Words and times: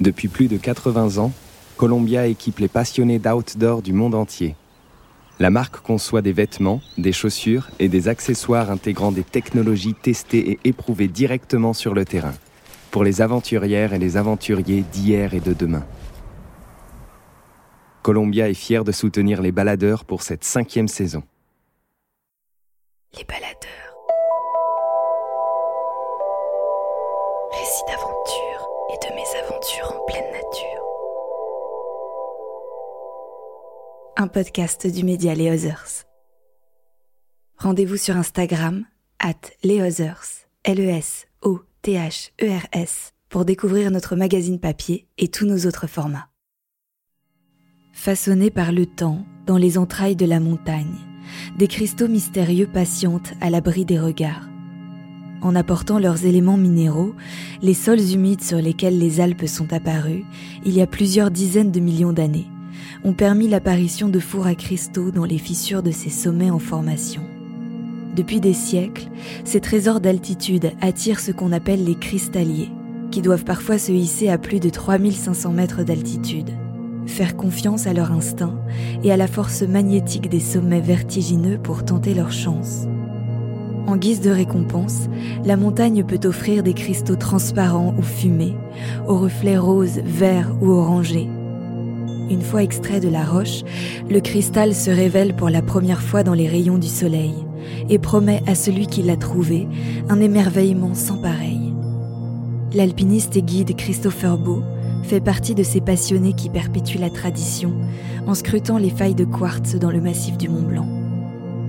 Depuis 0.00 0.28
plus 0.28 0.46
de 0.46 0.56
80 0.56 1.18
ans, 1.18 1.32
Columbia 1.76 2.26
équipe 2.26 2.60
les 2.60 2.68
passionnés 2.68 3.18
d'outdoor 3.18 3.82
du 3.82 3.92
monde 3.92 4.14
entier. 4.14 4.54
La 5.40 5.50
marque 5.50 5.80
conçoit 5.80 6.22
des 6.22 6.32
vêtements, 6.32 6.80
des 6.98 7.12
chaussures 7.12 7.68
et 7.78 7.88
des 7.88 8.08
accessoires 8.08 8.70
intégrant 8.70 9.12
des 9.12 9.22
technologies 9.22 9.94
testées 9.94 10.50
et 10.50 10.60
éprouvées 10.64 11.08
directement 11.08 11.72
sur 11.72 11.94
le 11.94 12.04
terrain, 12.04 12.34
pour 12.90 13.04
les 13.04 13.22
aventurières 13.22 13.92
et 13.92 13.98
les 13.98 14.16
aventuriers 14.16 14.84
d'hier 14.92 15.34
et 15.34 15.40
de 15.40 15.52
demain. 15.52 15.84
Columbia 18.02 18.48
est 18.48 18.54
fier 18.54 18.84
de 18.84 18.92
soutenir 18.92 19.42
les 19.42 19.52
baladeurs 19.52 20.04
pour 20.04 20.22
cette 20.22 20.44
cinquième 20.44 20.88
saison. 20.88 21.22
Les 23.16 23.24
baladeurs. 23.24 23.87
Un 34.20 34.26
podcast 34.26 34.84
du 34.84 35.04
média 35.04 35.32
Les 35.32 35.48
Others. 35.48 36.02
Rendez-vous 37.56 37.96
sur 37.96 38.16
Instagram, 38.16 38.84
at 39.20 39.38
Les 39.62 39.80
Others, 39.80 40.48
L-E-S-O-T-H-E-R-S, 40.64 41.22
pour 43.28 43.44
découvrir 43.44 43.92
notre 43.92 44.16
magazine 44.16 44.58
papier 44.58 45.06
et 45.18 45.28
tous 45.28 45.46
nos 45.46 45.68
autres 45.68 45.86
formats. 45.86 46.30
Façonnés 47.92 48.50
par 48.50 48.72
le 48.72 48.86
temps 48.86 49.24
dans 49.46 49.56
les 49.56 49.78
entrailles 49.78 50.16
de 50.16 50.26
la 50.26 50.40
montagne, 50.40 50.98
des 51.56 51.68
cristaux 51.68 52.08
mystérieux 52.08 52.66
patientent 52.66 53.34
à 53.40 53.50
l'abri 53.50 53.84
des 53.84 54.00
regards. 54.00 54.48
En 55.42 55.54
apportant 55.54 56.00
leurs 56.00 56.24
éléments 56.24 56.56
minéraux, 56.56 57.14
les 57.62 57.72
sols 57.72 58.10
humides 58.14 58.42
sur 58.42 58.58
lesquels 58.58 58.98
les 58.98 59.20
Alpes 59.20 59.46
sont 59.46 59.72
apparues, 59.72 60.24
il 60.64 60.72
y 60.72 60.82
a 60.82 60.88
plusieurs 60.88 61.30
dizaines 61.30 61.70
de 61.70 61.78
millions 61.78 62.12
d'années, 62.12 62.48
ont 63.04 63.12
permis 63.12 63.48
l'apparition 63.48 64.08
de 64.08 64.18
fours 64.18 64.46
à 64.46 64.54
cristaux 64.54 65.10
dans 65.10 65.24
les 65.24 65.38
fissures 65.38 65.82
de 65.82 65.90
ces 65.90 66.10
sommets 66.10 66.50
en 66.50 66.58
formation. 66.58 67.22
Depuis 68.16 68.40
des 68.40 68.54
siècles, 68.54 69.08
ces 69.44 69.60
trésors 69.60 70.00
d'altitude 70.00 70.72
attirent 70.80 71.20
ce 71.20 71.32
qu'on 71.32 71.52
appelle 71.52 71.84
les 71.84 71.94
cristalliers, 71.94 72.70
qui 73.10 73.22
doivent 73.22 73.44
parfois 73.44 73.78
se 73.78 73.92
hisser 73.92 74.28
à 74.28 74.38
plus 74.38 74.60
de 74.60 74.70
3500 74.70 75.52
mètres 75.52 75.82
d'altitude 75.84 76.50
faire 77.08 77.36
confiance 77.36 77.86
à 77.86 77.92
leur 77.92 78.12
instinct 78.12 78.54
et 79.02 79.10
à 79.10 79.16
la 79.16 79.26
force 79.26 79.62
magnétique 79.62 80.28
des 80.28 80.40
sommets 80.40 80.80
vertigineux 80.80 81.58
pour 81.58 81.84
tenter 81.84 82.14
leur 82.14 82.30
chance. 82.30 82.86
En 83.86 83.96
guise 83.96 84.20
de 84.20 84.30
récompense, 84.30 85.08
la 85.44 85.56
montagne 85.56 86.04
peut 86.04 86.20
offrir 86.28 86.62
des 86.62 86.74
cristaux 86.74 87.16
transparents 87.16 87.94
ou 87.98 88.02
fumés, 88.02 88.54
aux 89.08 89.16
reflets 89.16 89.56
roses, 89.56 90.00
verts 90.04 90.54
ou 90.60 90.70
orangés. 90.70 91.28
Une 92.30 92.42
fois 92.42 92.62
extrait 92.62 93.00
de 93.00 93.08
la 93.08 93.24
roche, 93.24 93.62
le 94.10 94.20
cristal 94.20 94.74
se 94.74 94.90
révèle 94.90 95.34
pour 95.34 95.48
la 95.48 95.62
première 95.62 96.02
fois 96.02 96.22
dans 96.22 96.34
les 96.34 96.48
rayons 96.48 96.78
du 96.78 96.88
soleil 96.88 97.34
et 97.88 97.98
promet 97.98 98.42
à 98.46 98.54
celui 98.54 98.86
qui 98.86 99.02
l'a 99.02 99.16
trouvé 99.16 99.66
un 100.08 100.20
émerveillement 100.20 100.94
sans 100.94 101.16
pareil. 101.16 101.72
L'alpiniste 102.74 103.36
et 103.36 103.42
guide 103.42 103.76
Christopher 103.76 104.36
Beau 104.36 104.62
fait 105.04 105.20
partie 105.20 105.54
de 105.54 105.62
ces 105.62 105.80
passionnés 105.80 106.34
qui 106.34 106.50
perpétuent 106.50 106.98
la 106.98 107.08
tradition 107.08 107.72
en 108.26 108.34
scrutant 108.34 108.76
les 108.76 108.90
failles 108.90 109.14
de 109.14 109.24
quartz 109.24 109.74
dans 109.76 109.90
le 109.90 110.02
massif 110.02 110.36
du 110.36 110.50
Mont 110.50 110.62
Blanc. 110.62 110.88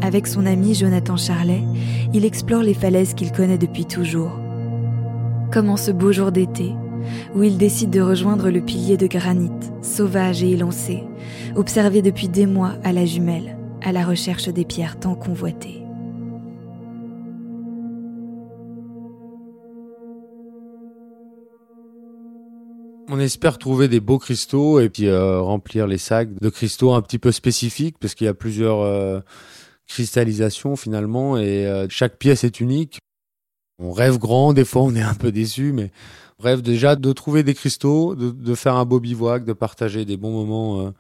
Avec 0.02 0.28
son 0.28 0.46
ami 0.46 0.76
Jonathan 0.76 1.16
Charlet, 1.16 1.64
il 2.14 2.26
explore 2.26 2.64
les 2.64 2.74
falaises 2.74 3.14
qu'il 3.14 3.32
connaît 3.32 3.58
depuis 3.58 3.86
toujours. 3.86 4.32
Comme 5.52 5.70
en 5.70 5.78
ce 5.78 5.92
beau 5.92 6.12
jour 6.12 6.34
d'été, 6.34 6.74
où 7.36 7.44
il 7.44 7.58
décide 7.58 7.90
de 7.90 8.02
rejoindre 8.02 8.50
le 8.50 8.62
pilier 8.62 8.98
de 8.98 9.08
granit, 9.08 9.52
sauvage 9.82 10.44
et 10.44 10.52
élancé, 10.52 11.04
observé 11.56 12.02
depuis 12.02 12.28
des 12.28 12.46
mois 12.46 12.74
à 12.84 12.94
la 12.94 13.06
jumelle, 13.06 13.58
à 13.82 13.92
la 13.92 14.06
recherche 14.06 14.50
des 14.50 14.66
pierres 14.66 15.00
tant 15.00 15.16
convoitées. 15.16 15.84
On 23.12 23.20
espère 23.20 23.58
trouver 23.58 23.88
des 23.88 24.00
beaux 24.00 24.20
cristaux 24.20 24.80
et 24.80 24.88
puis 24.88 25.08
euh, 25.08 25.42
remplir 25.42 25.88
les 25.88 25.98
sacs 25.98 26.30
de 26.40 26.50
cristaux 26.50 26.94
un 26.94 27.02
petit 27.02 27.18
peu 27.18 27.32
spécifiques 27.32 27.98
parce 28.00 28.14
qu'il 28.14 28.26
y 28.26 28.28
a 28.28 28.36
plusieurs 28.36 28.82
euh, 28.82 29.20
cristallisations 29.88 30.76
finalement 30.76 31.36
et 31.36 31.66
euh, 31.66 31.88
chaque 31.90 32.18
pièce 32.18 32.44
est 32.44 32.60
unique. 32.60 33.00
On 33.80 33.92
rêve 33.92 34.18
grand, 34.18 34.54
des 34.54 34.66
fois 34.66 34.84
on 34.84 34.96
est 34.96 35.02
un 35.02 35.14
peu 35.14 35.32
déçu, 35.32 35.72
mais 35.74 35.92
rêve 36.40 36.62
déjà 36.62 36.96
de 36.96 37.14
trouver 37.14 37.44
des 37.44 37.54
cristaux, 37.54 38.16
de, 38.16 38.56
faire 38.56 38.76
un 38.76 38.86
beau 38.86 39.00
bivouac, 39.00 39.46
de 39.46 39.54
partager 39.54 40.06
des 40.06 40.18
bons 40.18 40.32
moments 40.32 40.94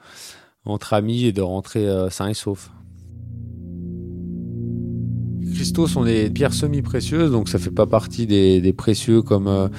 entre 0.66 0.94
amis 0.94 1.26
et 1.26 1.32
de 1.32 1.42
rentrer 1.42 1.88
sains 2.10 2.30
et 2.30 2.34
saufs. 2.34 2.72
Les 5.42 5.52
cristaux 5.54 5.88
sont 5.88 6.04
des 6.04 6.30
pierres 6.30 6.54
semi-précieuses, 6.54 7.32
donc 7.32 7.50
ça 7.50 7.60
fait 7.60 7.72
pas 7.72 7.86
partie 7.86 8.28
des, 8.28 8.74
précieux 8.74 9.22
comme 9.22 9.70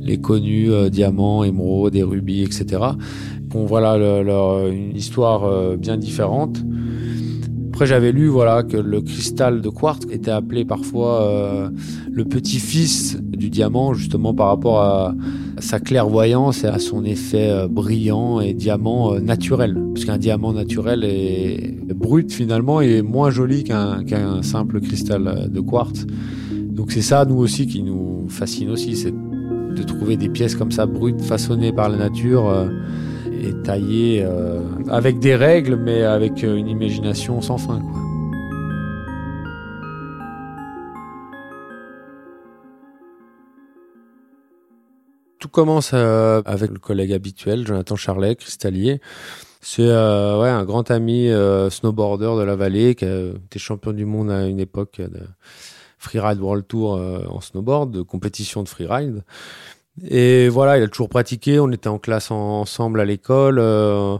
les 0.00 0.20
connus 0.20 0.70
euh, 0.70 0.90
diamants, 0.90 1.44
émeraudes, 1.44 1.92
des 1.92 2.02
rubis, 2.02 2.42
etc. 2.42 2.82
Bon, 3.42 3.66
voilà 3.66 3.96
leur, 4.22 4.66
une 4.68 4.96
histoire 4.96 5.44
euh, 5.44 5.76
bien 5.76 5.96
différente. 5.96 6.62
Après, 7.80 7.88
j'avais 7.88 8.12
lu 8.12 8.26
voilà 8.26 8.62
que 8.62 8.76
le 8.76 9.00
cristal 9.00 9.62
de 9.62 9.70
quartz 9.70 10.06
était 10.10 10.30
appelé 10.30 10.66
parfois 10.66 11.22
euh, 11.22 11.70
le 12.12 12.26
petit-fils 12.26 13.16
du 13.22 13.48
diamant, 13.48 13.94
justement 13.94 14.34
par 14.34 14.48
rapport 14.48 14.82
à 14.82 15.14
sa 15.60 15.80
clairvoyance 15.80 16.62
et 16.62 16.66
à 16.66 16.78
son 16.78 17.06
effet 17.06 17.66
brillant 17.70 18.38
et 18.40 18.52
diamant 18.52 19.18
naturel. 19.18 19.82
Parce 19.94 20.04
qu'un 20.04 20.18
diamant 20.18 20.52
naturel 20.52 21.04
est 21.04 21.74
brut 21.94 22.30
finalement 22.30 22.82
et 22.82 23.00
moins 23.00 23.30
joli 23.30 23.64
qu'un 23.64 24.42
simple 24.42 24.82
cristal 24.82 25.48
de 25.50 25.60
quartz. 25.60 26.04
Donc 26.52 26.92
c'est 26.92 27.00
ça, 27.00 27.24
nous 27.24 27.38
aussi, 27.38 27.66
qui 27.66 27.82
nous 27.82 28.26
fascine 28.28 28.68
aussi, 28.68 28.94
c'est 28.94 29.14
de 29.14 29.82
trouver 29.84 30.18
des 30.18 30.28
pièces 30.28 30.54
comme 30.54 30.70
ça 30.70 30.84
brutes, 30.84 31.22
façonnées 31.22 31.72
par 31.72 31.88
la 31.88 31.96
nature 31.96 32.46
euh, 32.46 32.68
et 33.40 33.54
taillées 33.62 34.22
euh, 34.22 34.60
avec 34.88 35.18
des 35.18 35.34
règles, 35.34 35.76
mais 35.76 36.02
avec 36.02 36.44
euh, 36.44 36.56
une 36.56 36.68
imagination 36.68 37.40
sans 37.40 37.58
fin. 37.58 37.80
Tout 45.38 45.48
commence 45.48 45.94
avec 45.94 46.70
le 46.70 46.78
collègue 46.78 47.14
habituel, 47.14 47.66
Jonathan 47.66 47.96
Charlet, 47.96 48.36
cristallier. 48.36 49.00
C'est 49.62 49.90
un 49.90 50.64
grand 50.64 50.90
ami 50.90 51.30
snowboarder 51.70 52.36
de 52.38 52.42
la 52.42 52.56
vallée 52.56 52.94
qui 52.94 53.06
été 53.06 53.58
champion 53.58 53.92
du 53.92 54.04
monde 54.04 54.30
à 54.30 54.46
une 54.46 54.60
époque 54.60 55.00
de 55.00 55.20
Freeride 55.96 56.40
World 56.40 56.66
Tour 56.66 57.00
en 57.30 57.40
snowboard, 57.40 57.90
de 57.90 58.02
compétition 58.02 58.62
de 58.62 58.68
freeride. 58.68 59.22
Et 60.04 60.48
voilà, 60.48 60.78
il 60.78 60.82
a 60.82 60.88
toujours 60.88 61.08
pratiqué. 61.08 61.60
On 61.60 61.70
était 61.70 61.88
en 61.88 61.98
classe 61.98 62.30
ensemble 62.30 63.00
à 63.00 63.04
l'école. 63.04 63.58
Euh, 63.58 64.18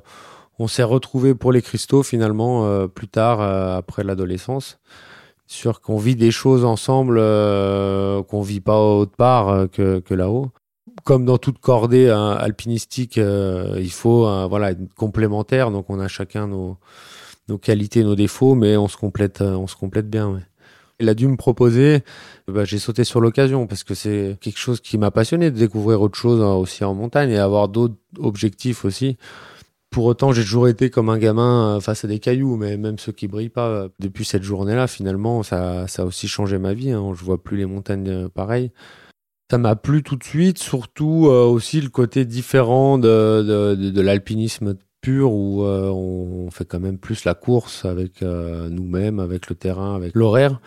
on 0.59 0.69
s'est 0.69 0.83
retrouvés 0.83 1.35
pour 1.35 1.53
les 1.53 1.63
cristaux 1.63 2.03
finalement 2.03 2.67
euh, 2.67 2.87
plus 2.87 3.09
tard, 3.09 3.41
euh, 3.41 3.77
après 3.77 4.05
l'adolescence. 4.05 4.79
Sûr 5.47 5.81
qu'on 5.81 5.99
vit 5.99 6.17
des 6.17 6.31
choses 6.31 6.65
ensemble 6.65 7.17
qu'on 8.27 8.43
vit 8.43 8.61
pas 8.61 8.81
autre 8.81 9.17
part 9.17 9.69
que, 9.73 9.99
que 9.99 10.15
là-haut. 10.15 10.51
Comme 11.03 11.25
dans 11.25 11.39
toute 11.39 11.59
cordée 11.59 12.09
hein, 12.09 12.37
alpinistique, 12.39 13.17
il 13.17 13.91
faut 13.91 14.29
voilà 14.49 14.71
être 14.71 14.95
complémentaire. 14.95 15.73
Donc 15.73 15.87
on 15.91 15.99
a 15.99 16.07
chacun 16.07 16.47
nos, 16.47 16.77
nos 17.49 17.59
qualités, 17.59 18.05
nos 18.05 18.15
défauts, 18.15 18.55
mais 18.55 18.77
on 18.77 18.87
se 18.87 18.97
complète, 18.97 19.41
on 19.41 19.67
se 19.67 19.75
complète 19.75 20.09
bien. 20.09 20.29
Ouais. 20.29 20.41
Il 21.01 21.09
a 21.09 21.15
dû 21.15 21.27
me 21.27 21.37
proposer, 21.37 22.03
bah, 22.47 22.65
j'ai 22.65 22.79
sauté 22.79 23.05
sur 23.05 23.21
l'occasion 23.21 23.67
parce 23.67 23.85
que 23.85 23.95
c'est 23.95 24.37
quelque 24.41 24.59
chose 24.59 24.81
qui 24.81 24.99
m'a 24.99 25.11
passionné 25.11 25.51
de 25.51 25.59
découvrir 25.59 26.03
autre 26.03 26.19
chose 26.19 26.43
hein, 26.43 26.55
aussi 26.55 26.85
en 26.85 26.95
montagne 26.95 27.31
et 27.31 27.39
avoir 27.39 27.69
d'autres 27.69 27.97
objectifs 28.19 28.85
aussi. 28.85 29.17
Pour 29.91 30.05
autant, 30.05 30.31
j'ai 30.33 30.43
toujours 30.43 30.69
été 30.69 30.89
comme 30.89 31.09
un 31.09 31.19
gamin 31.19 31.77
euh, 31.77 31.81
face 31.81 32.05
à 32.05 32.09
des 32.09 32.21
cailloux, 32.21 32.57
mais 32.57 32.77
même 32.77 32.99
ceux 33.01 33.11
qui 33.11 33.27
brillent 33.27 33.49
pas. 33.49 33.69
Euh, 33.69 33.89
depuis 33.99 34.25
cette 34.25 34.45
journée-là, 34.45 34.87
finalement, 34.87 35.43
ça, 35.43 35.87
a 35.99 36.05
aussi 36.05 36.29
changé 36.29 36.59
ma 36.59 36.75
vie. 36.75 36.93
Hein. 36.93 37.13
Je 37.13 37.25
vois 37.25 37.43
plus 37.43 37.57
les 37.57 37.67
montagnes 37.67 38.09
euh, 38.09 38.29
pareilles. 38.29 38.71
Ça 39.51 39.59
m'a 39.59 39.75
plu 39.75 40.05
tout 40.05 40.15
de 40.15 40.23
suite, 40.23 40.59
surtout 40.59 41.27
aussi 41.27 41.81
le 41.81 41.89
côté 41.89 42.25
différent 42.25 42.99
de, 42.99 43.75
de, 43.75 44.01
l'alpinisme 44.01 44.77
pur 45.01 45.33
où 45.33 45.63
on 45.63 46.51
fait 46.51 46.65
quand 46.65 46.81
même 46.81 46.99
plus 46.99 47.25
la 47.25 47.35
course 47.35 47.85
avec 47.85 48.23
nous-mêmes, 48.23 49.19
avec 49.19 49.49
le 49.49 49.55
terrain, 49.55 49.95
avec 49.95 50.15
l'horaire. 50.15 50.61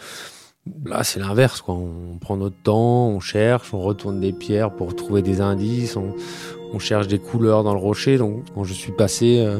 Là, 0.85 1.03
c'est 1.03 1.19
l'inverse, 1.19 1.61
quoi. 1.61 1.75
On 1.75 2.17
prend 2.19 2.37
notre 2.37 2.55
temps, 2.55 3.07
on 3.09 3.19
cherche, 3.19 3.73
on 3.73 3.81
retourne 3.81 4.21
des 4.21 4.31
pierres 4.31 4.71
pour 4.71 4.95
trouver 4.95 5.21
des 5.21 5.41
indices, 5.41 5.97
on, 5.97 6.79
cherche 6.79 7.07
des 7.07 7.19
couleurs 7.19 7.63
dans 7.63 7.73
le 7.73 7.79
rocher. 7.79 8.17
Donc, 8.17 8.45
quand 8.55 8.63
je 8.63 8.73
suis 8.73 8.93
passé, 8.93 9.43
euh, 9.45 9.59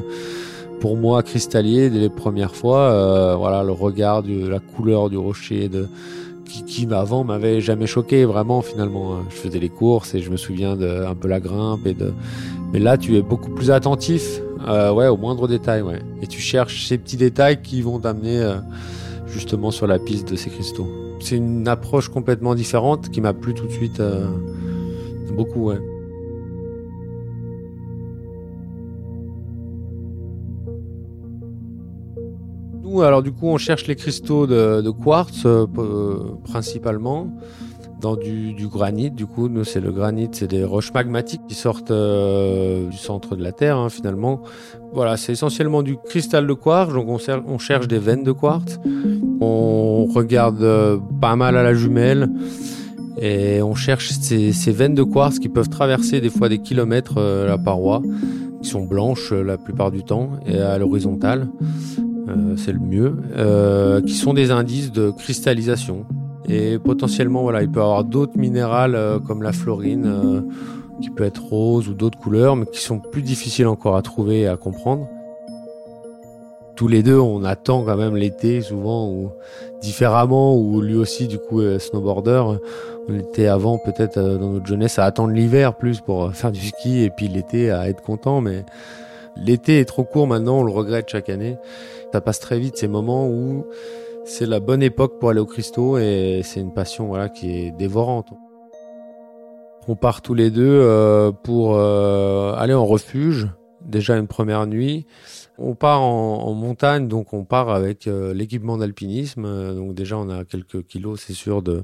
pour 0.79 0.95
moi, 0.95 1.21
cristallier 1.21 1.89
dès 1.89 1.99
les 1.99 2.09
premières 2.09 2.55
fois, 2.55 2.91
euh, 2.91 3.35
voilà, 3.35 3.63
le 3.63 3.73
regard 3.73 4.23
de 4.23 4.47
la 4.47 4.59
couleur 4.59 5.09
du 5.09 5.17
rocher, 5.17 5.67
de 5.67 5.87
qui, 6.45 6.63
qui 6.63 6.87
avant 6.93 7.23
m'avait 7.23 7.59
jamais 7.61 7.85
choqué 7.85 8.25
vraiment 8.25 8.61
finalement. 8.61 9.13
Hein. 9.13 9.25
Je 9.29 9.35
faisais 9.35 9.59
les 9.59 9.69
courses 9.69 10.15
et 10.15 10.21
je 10.21 10.31
me 10.31 10.37
souviens 10.37 10.75
de 10.75 11.05
un 11.05 11.15
peu 11.15 11.27
la 11.27 11.41
grimpe 11.41 11.85
et 11.85 11.93
de. 11.93 12.13
Mais 12.71 12.79
là, 12.79 12.97
tu 12.97 13.17
es 13.17 13.21
beaucoup 13.21 13.51
plus 13.51 13.71
attentif, 13.71 14.41
euh, 14.67 14.91
ouais, 14.93 15.07
aux 15.07 15.17
moindres 15.17 15.47
détails, 15.47 15.81
ouais. 15.81 16.01
Et 16.21 16.27
tu 16.27 16.39
cherches 16.39 16.87
ces 16.87 16.97
petits 16.97 17.17
détails 17.17 17.61
qui 17.61 17.81
vont 17.81 17.99
t'amener 17.99 18.39
euh, 18.39 18.55
justement 19.27 19.71
sur 19.71 19.87
la 19.87 19.99
piste 19.99 20.29
de 20.31 20.35
ces 20.35 20.49
cristaux. 20.49 20.87
C'est 21.19 21.37
une 21.37 21.67
approche 21.67 22.09
complètement 22.09 22.55
différente 22.55 23.09
qui 23.09 23.21
m'a 23.21 23.33
plu 23.33 23.53
tout 23.53 23.65
de 23.65 23.71
suite 23.71 23.99
euh, 23.99 24.27
beaucoup, 25.35 25.69
ouais. 25.69 25.79
alors 33.01 33.23
du 33.23 33.31
coup, 33.31 33.47
on 33.47 33.57
cherche 33.57 33.87
les 33.87 33.95
cristaux 33.95 34.45
de, 34.45 34.89
quartz 34.91 35.47
principalement 36.43 37.27
dans 38.03 38.17
du, 38.17 38.67
granit. 38.67 39.09
Du 39.09 39.25
coup, 39.25 39.47
nous, 39.47 39.63
c'est 39.63 39.79
le 39.79 39.91
granit, 39.91 40.27
c'est 40.33 40.49
des 40.49 40.65
roches 40.65 40.93
magmatiques 40.93 41.41
qui 41.47 41.55
sortent 41.55 41.89
euh, 41.89 42.89
du 42.89 42.97
centre 42.97 43.37
de 43.37 43.41
la 43.41 43.53
Terre, 43.53 43.77
hein, 43.77 43.89
finalement. 43.89 44.41
Voilà, 44.93 45.15
c'est 45.15 45.31
essentiellement 45.31 45.81
du 45.81 45.95
cristal 45.97 46.45
de 46.45 46.53
quartz. 46.53 46.93
Donc, 46.93 47.07
on, 47.07 47.57
cherche 47.57 47.87
des 47.87 47.99
veines 47.99 48.23
de 48.23 48.33
quartz. 48.33 48.77
On 49.39 50.05
regarde 50.13 50.99
pas 51.21 51.37
mal 51.37 51.55
à 51.55 51.63
la 51.63 51.73
jumelle. 51.73 52.29
Et 53.21 53.61
on 53.61 53.73
cherche 53.73 54.11
ces, 54.11 54.71
veines 54.71 54.95
de 54.95 55.03
quartz 55.03 55.39
qui 55.39 55.47
peuvent 55.47 55.69
traverser 55.69 56.19
des 56.19 56.29
fois 56.29 56.49
des 56.49 56.59
kilomètres 56.59 57.21
la 57.21 57.57
paroi, 57.57 58.01
qui 58.61 58.69
sont 58.69 58.83
blanches 58.83 59.31
la 59.31 59.57
plupart 59.57 59.91
du 59.91 60.03
temps, 60.03 60.31
et 60.45 60.57
à 60.57 60.77
l'horizontale. 60.77 61.47
Euh, 62.29 62.55
c'est 62.57 62.71
le 62.71 62.79
mieux, 62.79 63.15
euh, 63.37 64.01
qui 64.01 64.13
sont 64.13 64.33
des 64.33 64.51
indices 64.51 64.91
de 64.91 65.11
cristallisation. 65.11 66.05
Et 66.47 66.77
potentiellement, 66.77 67.43
voilà, 67.43 67.61
il 67.61 67.69
peut 67.69 67.79
y 67.79 67.83
avoir 67.83 68.03
d'autres 68.03 68.37
minérales 68.37 68.95
euh, 68.95 69.19
comme 69.19 69.43
la 69.43 69.53
fluorine, 69.53 70.43
qui 71.01 71.09
peut 71.09 71.23
être 71.23 71.43
rose 71.43 71.89
ou 71.89 71.93
d'autres 71.93 72.17
couleurs, 72.17 72.55
mais 72.55 72.65
qui 72.65 72.79
sont 72.79 72.99
plus 72.99 73.21
difficiles 73.21 73.67
encore 73.67 73.95
à 73.95 74.01
trouver 74.01 74.41
et 74.41 74.47
à 74.47 74.57
comprendre. 74.57 75.07
Tous 76.75 76.87
les 76.87 77.03
deux, 77.03 77.19
on 77.19 77.43
attend 77.43 77.83
quand 77.83 77.95
même 77.95 78.15
l'été 78.15 78.61
souvent, 78.61 79.09
ou 79.09 79.29
différemment, 79.81 80.57
ou 80.57 80.81
lui 80.81 80.95
aussi, 80.95 81.27
du 81.27 81.37
coup, 81.37 81.61
snowboarder. 81.77 82.43
On 83.07 83.15
était 83.15 83.47
avant, 83.47 83.77
peut-être 83.77 84.19
dans 84.19 84.53
notre 84.53 84.65
jeunesse, 84.65 84.97
à 84.97 85.05
attendre 85.05 85.33
l'hiver 85.33 85.75
plus 85.75 86.01
pour 86.01 86.33
faire 86.33 86.51
du 86.51 86.61
ski, 86.61 87.03
et 87.03 87.09
puis 87.09 87.27
l'été 87.27 87.69
à 87.69 87.89
être 87.89 88.01
content, 88.01 88.41
mais 88.41 88.65
l'été 89.35 89.79
est 89.79 89.85
trop 89.85 90.03
court 90.03 90.27
maintenant, 90.27 90.59
on 90.59 90.63
le 90.63 90.71
regrette 90.71 91.09
chaque 91.09 91.29
année. 91.29 91.57
Ça 92.11 92.21
passe 92.21 92.39
très 92.39 92.59
vite 92.59 92.77
ces 92.77 92.87
moments 92.87 93.27
où 93.27 93.65
c'est 94.25 94.45
la 94.45 94.59
bonne 94.59 94.81
époque 94.81 95.19
pour 95.19 95.29
aller 95.29 95.39
au 95.39 95.45
cristaux 95.45 95.97
et 95.97 96.41
c'est 96.43 96.59
une 96.59 96.73
passion 96.73 97.07
voilà 97.07 97.29
qui 97.29 97.51
est 97.51 97.71
dévorante. 97.71 98.29
On 99.87 99.95
part 99.95 100.21
tous 100.21 100.33
les 100.33 100.49
deux 100.49 100.79
euh, 100.81 101.31
pour 101.31 101.75
euh, 101.75 102.53
aller 102.55 102.73
en 102.73 102.85
refuge, 102.85 103.49
déjà 103.85 104.17
une 104.17 104.27
première 104.27 104.67
nuit. 104.67 105.05
On 105.59 105.75
part 105.75 106.01
en, 106.01 106.53
montagne, 106.53 107.07
donc 107.07 107.31
on 107.31 107.43
part 107.43 107.69
avec 107.69 108.07
euh, 108.07 108.33
l'équipement 108.33 108.77
d'alpinisme. 108.77 109.75
donc 109.75 109.93
déjà, 109.93 110.17
on 110.17 110.27
a 110.29 110.45
quelques 110.45 110.85
kilos, 110.87 111.21
c'est 111.21 111.33
sûr, 111.33 111.61
de 111.61 111.83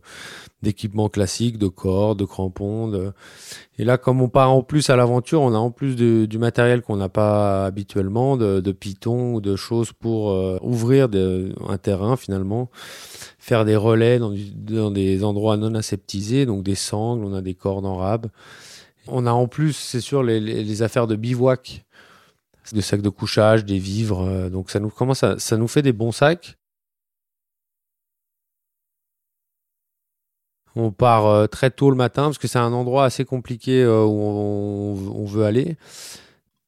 d'équipement 0.63 1.07
classique, 1.07 1.57
de 1.57 1.67
cordes, 1.67 2.19
de 2.19 2.25
crampons. 2.25 3.11
Et 3.77 3.85
là, 3.85 3.97
comme 3.97 4.21
on 4.21 4.27
part 4.27 4.51
en 4.51 4.63
plus 4.63 4.89
à 4.89 4.95
l'aventure, 4.95 5.41
on 5.41 5.53
a 5.53 5.57
en 5.57 5.71
plus 5.71 5.95
du 5.95 6.37
matériel 6.37 6.81
qu'on 6.81 6.97
n'a 6.97 7.09
pas 7.09 7.65
habituellement, 7.65 8.37
de, 8.37 8.59
de 8.59 8.71
pitons 8.71 9.35
ou 9.35 9.41
de 9.41 9.55
choses 9.55 9.93
pour 9.93 10.31
euh, 10.31 10.57
ouvrir 10.61 11.07
un 11.67 11.77
terrain 11.77 12.17
finalement, 12.17 12.69
faire 13.37 13.65
des 13.65 13.75
relais 13.75 14.19
dans, 14.19 14.91
des 14.91 15.23
endroits 15.23 15.57
non 15.57 15.75
aseptisés, 15.75 16.45
donc 16.45 16.63
des 16.63 16.75
sangles, 16.75 17.23
on 17.23 17.33
a 17.33 17.41
des 17.41 17.53
cordes 17.53 17.85
en 17.85 17.95
rab. 17.95 18.27
On 19.07 19.25
a 19.25 19.31
en 19.31 19.47
plus, 19.47 19.73
c'est 19.73 20.01
sûr, 20.01 20.23
les 20.23 20.81
affaires 20.81 21.07
de 21.07 21.15
bivouac 21.15 21.85
de 22.73 22.81
sacs 22.81 23.01
de 23.01 23.09
couchage, 23.09 23.65
des 23.65 23.79
vivres. 23.79 24.21
Euh, 24.27 24.49
donc 24.49 24.69
ça 24.69 24.79
nous 24.79 24.89
commence 24.89 25.23
ça 25.37 25.57
nous 25.57 25.67
fait 25.67 25.81
des 25.81 25.93
bons 25.93 26.11
sacs? 26.11 26.57
On 30.75 30.91
part 30.91 31.25
euh, 31.25 31.47
très 31.47 31.71
tôt 31.71 31.89
le 31.89 31.95
matin 31.95 32.25
parce 32.25 32.37
que 32.37 32.47
c'est 32.47 32.59
un 32.59 32.73
endroit 32.73 33.05
assez 33.05 33.25
compliqué 33.25 33.81
euh, 33.83 34.03
où 34.05 35.11
on, 35.15 35.25
veut 35.25 35.43
aller. 35.43 35.77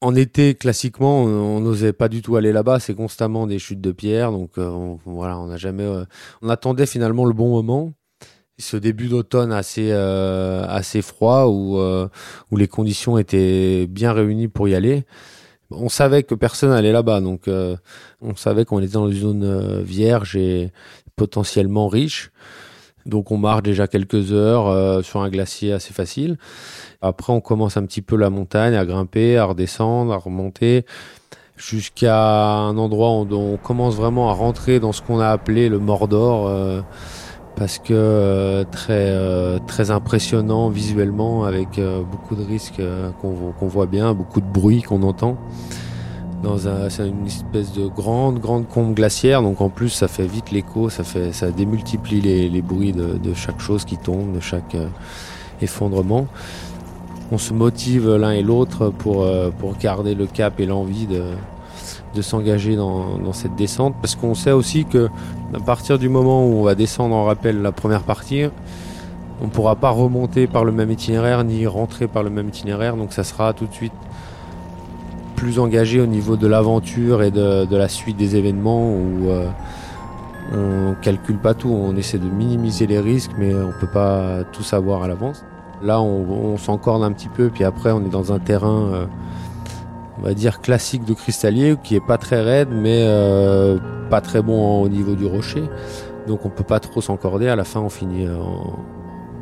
En 0.02 0.16
été, 0.16 0.56
classiquement, 0.56 1.24
on 1.24 1.60
n'osait 1.62 1.94
pas 1.94 2.10
du 2.10 2.22
tout 2.22 2.36
aller 2.36 2.52
là-bas. 2.52 2.80
C'est 2.80 2.96
constamment 2.96 3.46
des 3.48 3.60
chutes 3.60 3.82
de 3.82 3.92
pierre. 3.92 4.32
Donc 4.32 4.58
voilà, 5.06 5.38
on 5.40 5.48
n'a 5.48 5.58
jamais. 5.58 5.88
on 6.42 6.50
attendait 6.50 6.88
finalement 6.88 7.26
le 7.26 7.34
bon 7.34 7.50
moment. 7.50 7.94
Ce 8.58 8.78
début 8.78 9.08
d'automne 9.08 9.52
assez 9.52 9.92
assez 9.92 11.04
froid 11.04 11.46
où 11.46 11.80
où 11.80 12.58
les 12.58 12.68
conditions 12.68 13.20
étaient 13.20 13.86
bien 13.88 14.12
réunies 14.12 14.48
pour 14.48 14.68
y 14.68 14.74
aller 14.74 15.06
on 15.72 15.90
savait 15.90 16.24
que 16.24 16.36
personne 16.36 16.72
allait 16.72 16.92
là-bas, 16.92 17.22
donc 17.22 17.48
euh, 17.48 17.76
on 18.22 18.36
savait 18.36 18.66
qu'on 18.66 18.80
était 18.80 18.94
dans 18.94 19.10
une 19.10 19.18
zone 19.18 19.44
euh, 19.44 19.82
vierge 19.82 20.36
et 20.36 20.72
potentiellement 21.16 21.88
riche. 21.88 22.32
Donc 23.06 23.32
on 23.32 23.38
marche 23.38 23.64
déjà 23.64 23.88
quelques 23.88 24.32
heures 24.32 24.68
euh, 24.68 25.02
sur 25.02 25.22
un 25.22 25.30
glacier 25.30 25.74
assez 25.74 25.94
facile. 25.94 26.38
Après 27.02 27.34
on 27.34 27.42
commence 27.42 27.78
un 27.78 27.86
petit 27.86 28.02
peu 28.02 28.16
la 28.16 28.30
montagne, 28.30 28.76
à 28.76 28.86
grimper, 28.86 29.38
à 29.38 29.46
redescendre, 29.46 30.14
à 30.14 30.18
remonter, 30.18 30.86
jusqu'à 31.58 32.20
un 32.20 32.78
endroit 32.78 33.12
où 33.12 33.28
on 33.34 33.58
commence 33.58 33.96
vraiment 33.96 34.30
à 34.30 34.34
rentrer 34.34 34.80
dans 34.80 34.92
ce 34.92 35.02
qu'on 35.02 35.20
a 35.20 35.30
appelé 35.30 35.70
le 35.70 35.80
Mordor 35.80 36.84
parce 37.56 37.80
que 37.80 37.94
euh, 37.94 38.64
très 38.64 39.10
euh, 39.10 39.60
très 39.68 39.92
impressionnant 39.92 40.70
visuellement 40.70 41.44
avec 41.44 41.78
euh, 41.78 42.02
beaucoup 42.04 42.36
de 42.36 42.44
risques 42.44 42.82
qu'on 43.22 43.68
voit 43.68 43.86
bien, 43.86 44.14
beaucoup 44.14 44.42
de 44.42 44.46
bruit 44.46 44.82
qu'on 44.82 45.04
entend. 45.04 45.38
Dans 46.44 46.58
c'est 46.90 47.08
une 47.08 47.28
espèce 47.28 47.72
de 47.72 47.86
grande 47.86 48.40
grande 48.40 48.68
combe 48.68 48.96
glaciaire, 48.96 49.44
donc 49.44 49.62
en 49.62 49.70
plus 49.70 49.90
ça 49.90 50.08
fait 50.08 50.26
vite 50.26 50.50
l'écho, 50.50 50.90
ça 50.90 51.04
fait 51.04 51.32
ça 51.34 51.52
démultiplie 51.52 52.20
les, 52.20 52.50
les 52.50 52.62
bruits 52.64 52.94
de, 52.94 53.18
de, 53.18 53.34
chaque 53.36 53.60
chose 53.60 53.86
qui 53.86 53.98
tombe, 53.98 54.34
de 54.34 54.40
chaque 54.40 54.76
effondrement. 55.62 56.26
On 57.32 57.38
se 57.38 57.54
motive 57.54 58.16
l'un 58.16 58.32
et 58.32 58.42
l'autre 58.42 58.90
pour 58.90 59.24
pour 59.60 59.78
garder 59.78 60.16
le 60.16 60.26
cap 60.26 60.60
et 60.60 60.66
l'envie 60.66 61.06
de 61.06 61.22
de 62.14 62.22
s'engager 62.22 62.76
dans, 62.76 63.34
cette 63.34 63.56
descente 63.56 63.96
parce 64.02 64.16
qu'on 64.16 64.36
sait 64.36 64.52
aussi 64.52 64.86
que 64.86 65.10
à 65.54 65.60
partir 65.60 65.98
du 65.98 66.10
moment 66.10 66.46
où 66.46 66.54
on 66.54 66.64
va 66.64 66.76
descendre 66.76 67.16
en 67.16 67.26
rappel 67.26 67.62
la 67.62 67.72
première 67.72 68.04
partie, 68.04 68.44
on 69.42 69.46
ne 69.46 69.50
pourra 69.50 69.76
pas 69.76 69.90
remonter 69.90 70.48
par 70.48 70.66
le 70.66 70.72
même 70.72 70.92
itinéraire 70.92 71.44
ni 71.44 71.66
rentrer 71.66 72.08
par 72.08 72.24
le 72.24 72.30
même 72.30 72.50
itinéraire 72.50 72.96
donc 72.96 73.14
ça 73.14 73.24
sera 73.24 73.54
tout 73.54 73.66
de 73.66 73.74
suite 73.74 73.94
plus 75.36 75.58
engagé 75.60 76.00
au 76.00 76.06
niveau 76.06 76.38
de 76.38 76.46
l'aventure 76.46 77.24
et 77.24 77.32
de, 77.32 77.76
la 77.76 77.88
suite 77.88 78.18
des 78.18 78.36
événements 78.36 78.94
où 78.94 79.30
euh, 79.30 79.48
on 80.54 80.94
calcule 81.02 81.38
pas 81.38 81.54
tout, 81.54 81.70
on 81.70 81.96
essaie 81.96 82.20
de 82.20 82.30
minimiser 82.30 82.86
les 82.86 83.00
risques 83.00 83.32
mais 83.40 83.56
on 83.56 83.72
peut 83.80 83.92
pas 83.92 84.44
tout 84.52 84.64
savoir 84.64 85.04
à 85.04 85.08
l'avance. 85.08 85.44
Là 85.82 86.00
on, 86.00 86.30
on 86.30 86.58
s'encorde 86.58 87.04
un 87.04 87.12
petit 87.12 87.30
peu 87.30 87.50
puis 87.50 87.64
après 87.64 87.92
on 87.92 88.06
est 88.06 88.10
dans 88.10 88.32
un 88.34 88.40
terrain 88.40 88.90
euh, 88.94 89.06
on 90.22 90.26
va 90.26 90.34
dire 90.34 90.62
classique 90.62 91.04
de 91.04 91.14
cristallier 91.14 91.76
qui 91.84 91.96
est 91.96 92.06
pas 92.06 92.18
très 92.18 92.42
raide 92.42 92.70
mais 92.72 93.04
euh, 93.06 93.78
pas 94.10 94.22
très 94.22 94.42
bon 94.42 94.82
au 94.82 94.90
niveau 94.90 95.16
du 95.16 95.26
rocher. 95.26 95.64
Donc 96.28 96.46
on 96.46 96.50
peut 96.50 96.64
pas 96.64 96.80
trop 96.80 97.02
s'encorder. 97.02 97.48
À 97.48 97.56
la 97.56 97.64
fin 97.64 97.80
on 97.80 97.90
finit 97.90 98.28
en, 98.30 98.80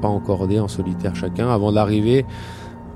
pas 0.01 0.07
encordé 0.07 0.59
en 0.59 0.67
solitaire 0.67 1.15
chacun 1.15 1.49
avant 1.49 1.71
d'arriver 1.71 2.25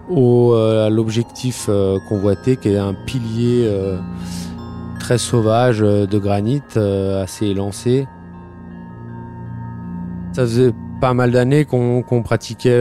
au 0.10 0.54
euh, 0.54 0.88
à 0.88 0.90
l'objectif 0.90 1.66
euh, 1.68 2.00
convoité 2.08 2.56
qui 2.56 2.70
est 2.70 2.78
un 2.78 2.94
pilier 2.94 3.70
très 5.00 5.18
sauvage 5.18 5.80
de 5.80 6.18
granit 6.18 6.62
assez 6.78 7.48
élancé. 7.48 8.08
Ça 10.32 10.44
faisait 10.44 10.74
pas 11.02 11.14
mal 11.14 11.32
d'années 11.32 11.66
qu'on 11.66 12.24
pratiquait 12.24 12.80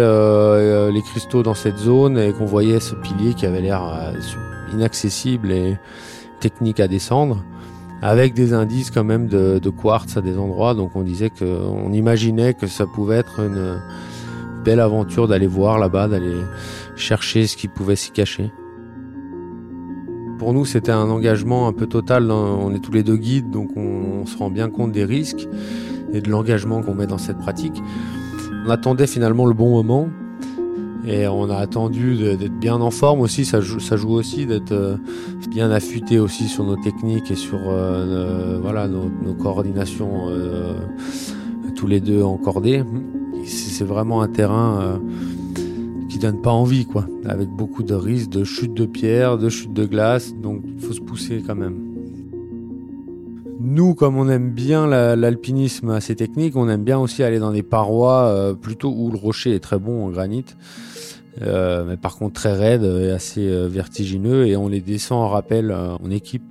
les 0.92 1.02
cristaux 1.02 1.42
dans 1.42 1.54
cette 1.54 1.78
zone 1.78 2.16
et 2.16 2.32
qu'on 2.32 2.46
voyait 2.46 2.78
ce 2.78 2.94
pilier 2.94 3.34
qui 3.34 3.44
avait 3.44 3.60
l'air 3.60 3.82
inaccessible 4.72 5.52
et 5.52 5.76
technique 6.40 6.80
à 6.80 6.88
descendre, 6.88 7.44
avec 8.02 8.34
des 8.34 8.52
indices 8.52 8.90
quand 8.90 9.04
même 9.04 9.28
de, 9.28 9.70
quartz 9.70 10.16
à 10.16 10.20
des 10.20 10.36
endroits. 10.36 10.74
Donc 10.74 10.96
on 10.96 11.02
disait 11.02 11.30
que, 11.30 11.44
on 11.44 11.92
imaginait 11.92 12.54
que 12.54 12.66
ça 12.66 12.86
pouvait 12.86 13.16
être 13.16 13.40
une 13.40 13.80
belle 14.64 14.80
aventure 14.80 15.28
d'aller 15.28 15.46
voir 15.46 15.78
là-bas, 15.78 16.08
d'aller 16.08 16.40
chercher 16.96 17.46
ce 17.46 17.56
qui 17.56 17.68
pouvait 17.68 17.96
s'y 17.96 18.10
cacher. 18.10 18.52
Pour 20.38 20.52
nous, 20.52 20.64
c'était 20.64 20.92
un 20.92 21.08
engagement 21.08 21.68
un 21.68 21.72
peu 21.72 21.86
total. 21.86 22.30
On 22.30 22.74
est 22.74 22.80
tous 22.80 22.90
les 22.90 23.04
deux 23.04 23.16
guides, 23.16 23.50
donc 23.50 23.70
on, 23.76 24.26
se 24.26 24.36
rend 24.36 24.50
bien 24.50 24.68
compte 24.68 24.92
des 24.92 25.04
risques 25.04 25.48
et 26.12 26.20
de 26.20 26.28
l'engagement 26.28 26.82
qu'on 26.82 26.94
met 26.94 27.06
dans 27.06 27.18
cette 27.18 27.38
pratique. 27.38 27.80
On 28.66 28.70
attendait 28.70 29.06
finalement 29.06 29.46
le 29.46 29.54
bon 29.54 29.70
moment 29.70 30.08
et 31.04 31.26
on 31.26 31.50
a 31.50 31.56
attendu 31.56 32.16
d'être 32.16 32.58
bien 32.58 32.80
en 32.80 32.90
forme 32.90 33.20
aussi, 33.20 33.44
ça 33.44 33.60
joue, 33.60 33.80
ça 33.80 33.96
joue 33.96 34.12
aussi 34.12 34.46
d'être 34.46 34.72
euh, 34.72 34.96
bien 35.48 35.70
affûté 35.70 36.18
aussi 36.18 36.48
sur 36.48 36.64
nos 36.64 36.76
techniques 36.76 37.30
et 37.30 37.34
sur 37.34 37.58
euh, 37.66 38.58
voilà 38.62 38.86
nos, 38.86 39.10
nos 39.24 39.34
coordinations, 39.34 40.28
euh, 40.28 40.74
tous 41.74 41.86
les 41.86 42.00
deux 42.00 42.22
encordés. 42.22 42.84
C'est 43.44 43.84
vraiment 43.84 44.22
un 44.22 44.28
terrain 44.28 45.00
qui 46.08 46.18
donne 46.18 46.40
pas 46.40 46.52
envie, 46.52 46.86
quoi, 46.86 47.06
avec 47.24 47.48
beaucoup 47.48 47.82
de 47.82 47.94
risques 47.94 48.30
de 48.30 48.44
chute 48.44 48.74
de 48.74 48.86
pierre, 48.86 49.36
de 49.36 49.48
chute 49.48 49.72
de 49.72 49.84
glace, 49.84 50.32
donc 50.34 50.62
il 50.64 50.80
faut 50.80 50.92
se 50.92 51.00
pousser 51.00 51.42
quand 51.44 51.56
même. 51.56 51.91
Nous, 53.64 53.94
comme 53.94 54.16
on 54.16 54.28
aime 54.28 54.50
bien 54.50 54.88
l'alpinisme 54.88 55.90
assez 55.90 56.16
technique, 56.16 56.56
on 56.56 56.68
aime 56.68 56.82
bien 56.82 56.98
aussi 56.98 57.22
aller 57.22 57.38
dans 57.38 57.52
des 57.52 57.62
parois 57.62 58.24
euh, 58.24 58.54
plutôt 58.54 58.92
où 58.92 59.08
le 59.12 59.16
rocher 59.16 59.54
est 59.54 59.60
très 59.60 59.78
bon 59.78 60.04
en 60.04 60.10
granit, 60.10 60.44
euh, 61.42 61.84
mais 61.86 61.96
par 61.96 62.16
contre 62.16 62.34
très 62.34 62.54
raide 62.54 62.82
et 62.82 63.10
assez 63.10 63.46
euh, 63.48 63.68
vertigineux, 63.68 64.48
et 64.48 64.56
on 64.56 64.66
les 64.66 64.80
descend 64.80 65.22
en 65.22 65.28
rappel, 65.28 65.72
on 66.02 66.10
équipe 66.10 66.42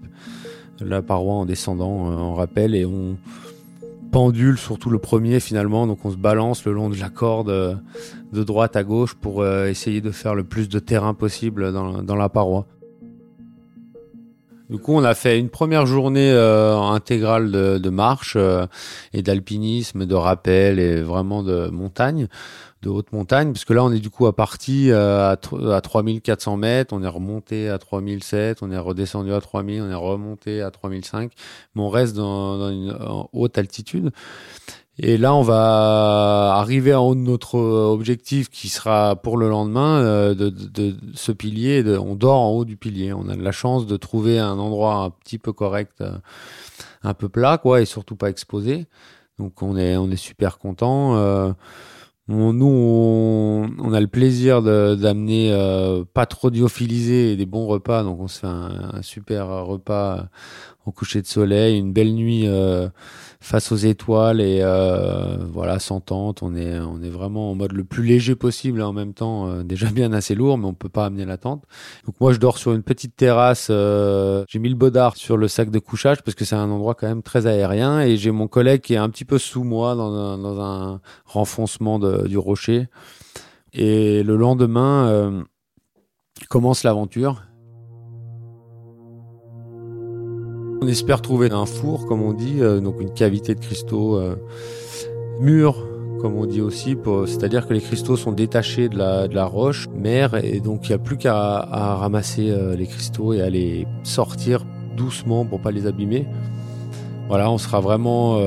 la 0.80 1.01
paroi 1.01 1.34
en 1.34 1.46
descendant 1.46 1.91
en 1.91 2.34
rappel 2.34 2.75
et 2.75 2.86
on 2.86 3.18
pendule 4.13 4.58
surtout 4.58 4.89
le 4.89 4.98
premier 4.98 5.41
finalement, 5.41 5.88
donc 5.88 6.06
on 6.06 6.12
se 6.12 6.18
balance 6.18 6.63
le 6.63 6.72
long 6.72 6.89
de 6.89 6.98
la 6.98 7.10
corde 7.10 7.77
de 8.32 8.44
droite 8.44 8.77
à 8.77 8.84
gauche 8.84 9.15
pour 9.15 9.46
essayer 9.46 10.00
de 10.00 10.12
faire 10.12 10.34
le 10.34 10.46
plus 10.46 10.70
de 10.70 10.80
terrain 10.80 11.13
possible 11.13 11.74
dans 11.74 12.15
la 12.15 12.30
paroi. 12.30 12.68
Du 14.72 14.78
coup, 14.78 14.94
on 14.94 15.04
a 15.04 15.13
fait 15.16 15.38
une 15.38 15.50
première 15.50 15.86
journée 15.86 16.32
euh, 16.32 16.80
intégrale 16.80 17.51
de, 17.51 17.90
marche 17.90 18.36
euh, 18.38 18.66
et 19.12 19.22
d'alpinisme, 19.22 20.06
de 20.06 20.16
rappel 20.16 20.80
et 20.80 21.01
vraiment 21.01 21.44
de 21.44 21.68
montagne, 21.68 22.30
de 22.82 22.88
haute 22.88 23.12
montagne, 23.12 23.51
parce 23.51 23.66
que 23.66 23.74
là, 23.74 23.84
on 23.84 23.92
est 23.92 24.00
du 24.00 24.10
coup 24.10 24.28
à 24.28 24.36
partie 24.36 24.90
euh, 24.90 25.34
à, 25.34 25.75
à 25.75 25.82
3400 25.82 26.56
mètres, 26.56 26.94
on 26.94 27.04
est 27.04 27.08
remonté 27.08 27.68
à 27.68 27.78
3007, 27.80 28.60
on 28.63 28.72
est 28.72 28.78
redescendu 28.78 29.34
à 29.34 29.42
3000, 29.42 29.82
on 29.82 29.90
est 29.90 29.94
remonté 29.94 30.62
à 30.62 30.72
3005, 30.72 31.34
mais 31.75 31.82
on 31.82 31.90
reste 31.90 32.16
dans, 32.16 32.58
dans 32.58 32.70
une 32.70 32.98
haute 33.34 33.58
altitude. 33.58 34.12
Et 34.98 35.18
là, 35.18 35.34
on 35.34 35.42
va 35.42 36.56
arriver 36.58 36.94
en 36.94 37.08
haut 37.08 37.16
de 37.16 37.22
notre 37.22 37.58
objectif 37.58 38.50
qui 38.50 38.68
sera 38.68 39.16
pour 39.16 39.38
le 39.38 39.50
lendemain 39.50 40.00
euh, 40.02 40.36
de, 40.36 40.96
ce 41.16 41.32
pilier. 41.32 41.84
On 41.98 42.16
dort 42.16 42.40
en 42.40 42.50
haut 42.52 42.66
du 42.66 42.78
pilier. 42.78 43.14
On 43.14 43.30
a 43.30 43.36
de 43.36 43.42
la 43.42 43.54
chance 43.54 43.88
de 43.88 43.98
trouver 43.98 44.38
un 44.38 44.60
endroit 44.60 44.96
un 44.96 45.10
petit 45.10 45.38
peu 45.38 45.54
correct, 45.54 46.02
euh, 46.02 46.12
un 47.04 47.14
peu 47.14 47.30
plat, 47.30 47.58
quoi, 47.58 47.82
et 47.82 47.86
surtout 47.86 48.16
pas 48.16 48.30
exposé. 48.30 48.86
Donc 49.40 49.64
on 49.64 49.78
est 49.78 49.98
on 49.98 50.12
est 50.12 50.18
super 50.18 50.60
content. 50.60 51.16
Euh, 51.16 51.52
nous, 52.28 52.68
on, 52.68 53.94
a 53.94 54.00
le 54.00 54.08
plaisir 54.08 54.62
d'amener 54.62 55.52
pas 56.14 56.26
trop 56.26 56.50
diophilisé 56.50 57.34
et 57.34 57.36
des 57.36 57.46
bons 57.46 57.66
repas. 57.66 58.04
Donc 58.04 58.22
on 58.22 58.28
se 58.28 58.40
fait 58.40 58.48
un 58.48 59.02
super 59.02 59.48
repas 59.66 60.28
au 60.86 60.92
coucher 60.92 61.22
de 61.22 61.28
soleil, 61.28 61.78
une 61.78 61.94
belle 61.94 62.14
nuit 62.14 62.48
face 63.42 63.72
aux 63.72 63.76
étoiles 63.76 64.40
et 64.40 64.60
euh, 64.62 65.38
voilà 65.52 65.80
sans 65.80 66.00
tente 66.00 66.44
on 66.44 66.56
est 66.56 66.80
on 66.80 67.02
est 67.02 67.10
vraiment 67.10 67.50
en 67.50 67.56
mode 67.56 67.72
le 67.72 67.84
plus 67.84 68.04
léger 68.04 68.36
possible 68.36 68.84
en 68.84 68.94
même 68.94 69.16
temps 69.16 69.48
euh, 69.48 69.64
déjà 69.64 69.88
bien 69.92 70.14
assez 70.14 70.36
lourd 70.36 70.60
mais 70.60 70.68
on 70.68 70.76
peut 70.76 70.90
pas 70.90 71.06
amener 71.06 71.26
la 71.26 71.38
tente. 71.38 71.64
Donc 72.06 72.16
moi 72.22 72.34
je 72.34 72.38
dors 72.38 72.60
sur 72.60 72.72
une 72.72 72.84
petite 72.84 73.16
terrasse 73.16 73.68
euh, 73.72 74.46
j'ai 74.48 74.60
mis 74.60 74.70
le 74.70 74.76
bodard 74.76 75.18
sur 75.18 75.38
le 75.38 75.48
sac 75.48 75.72
de 75.72 75.80
couchage 75.80 76.22
parce 76.22 76.36
que 76.36 76.46
c'est 76.46 76.56
un 76.56 76.70
endroit 76.70 76.94
quand 76.94 77.08
même 77.08 77.24
très 77.24 77.48
aérien 77.48 78.02
et 78.02 78.16
j'ai 78.16 78.30
mon 78.30 78.48
collègue 78.48 78.82
qui 78.82 78.94
est 78.94 78.98
un 78.98 79.10
petit 79.10 79.26
peu 79.26 79.40
sous 79.40 79.64
moi 79.64 79.96
dans 79.96 80.14
un, 80.14 80.38
dans 80.38 80.62
un 80.62 81.02
renfoncement 81.26 81.98
de, 81.98 82.28
du 82.28 82.38
rocher. 82.38 82.90
Et 83.74 84.22
le 84.22 84.36
lendemain 84.36 85.08
euh, 85.08 85.44
commence 86.50 86.84
l'aventure 86.84 87.42
On 90.84 90.88
espère 90.88 91.22
trouver 91.22 91.52
un 91.52 91.68
four, 91.68 92.08
comme 92.08 92.24
on 92.24 92.34
dit, 92.34 92.56
euh, 92.60 92.80
donc 92.80 93.00
une 93.00 93.14
cavité 93.14 93.54
de 93.54 93.60
cristaux 93.60 94.18
euh, 94.18 94.36
mûrs, 95.40 95.86
comme 96.20 96.36
on 96.36 96.48
dit 96.48 96.60
aussi, 96.60 96.98
c'est-à-dire 97.28 97.68
que 97.68 97.74
les 97.76 97.82
cristaux 97.82 98.18
sont 98.18 98.32
détachés 98.32 98.90
de 98.90 98.98
la, 98.98 99.46
roche 99.46 99.88
mère 99.96 100.44
et 100.44 100.60
donc 100.60 100.88
il 100.88 100.90
n'y 100.90 100.96
a 100.96 100.98
plus 100.98 101.18
qu'à 101.18 101.60
ramasser 101.70 102.50
euh, 102.50 102.76
les 102.76 102.88
cristaux 102.88 103.32
et 103.34 103.42
à 103.44 103.52
les 103.52 103.86
sortir 104.02 104.66
doucement 104.98 105.46
pour 105.46 105.62
pas 105.62 105.70
les 105.70 105.86
abîmer. 105.86 106.26
Voilà, 107.28 107.52
on 107.52 107.60
sera 107.60 107.80
vraiment, 107.80 108.40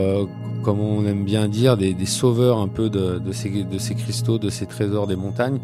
comme 0.63 0.81
on 0.81 1.07
aime 1.07 1.25
bien 1.25 1.49
dire, 1.49 1.77
des, 1.77 1.95
sauveurs 2.05 2.59
un 2.59 2.69
peu 2.69 2.91
de, 2.91 3.19
de, 3.19 3.33
ces, 3.33 3.63
de 3.63 3.79
ces 3.79 3.95
cristaux, 3.95 4.39
de 4.39 4.51
ces 4.51 4.67
trésors 4.67 5.07
des 5.07 5.17
montagnes 5.17 5.61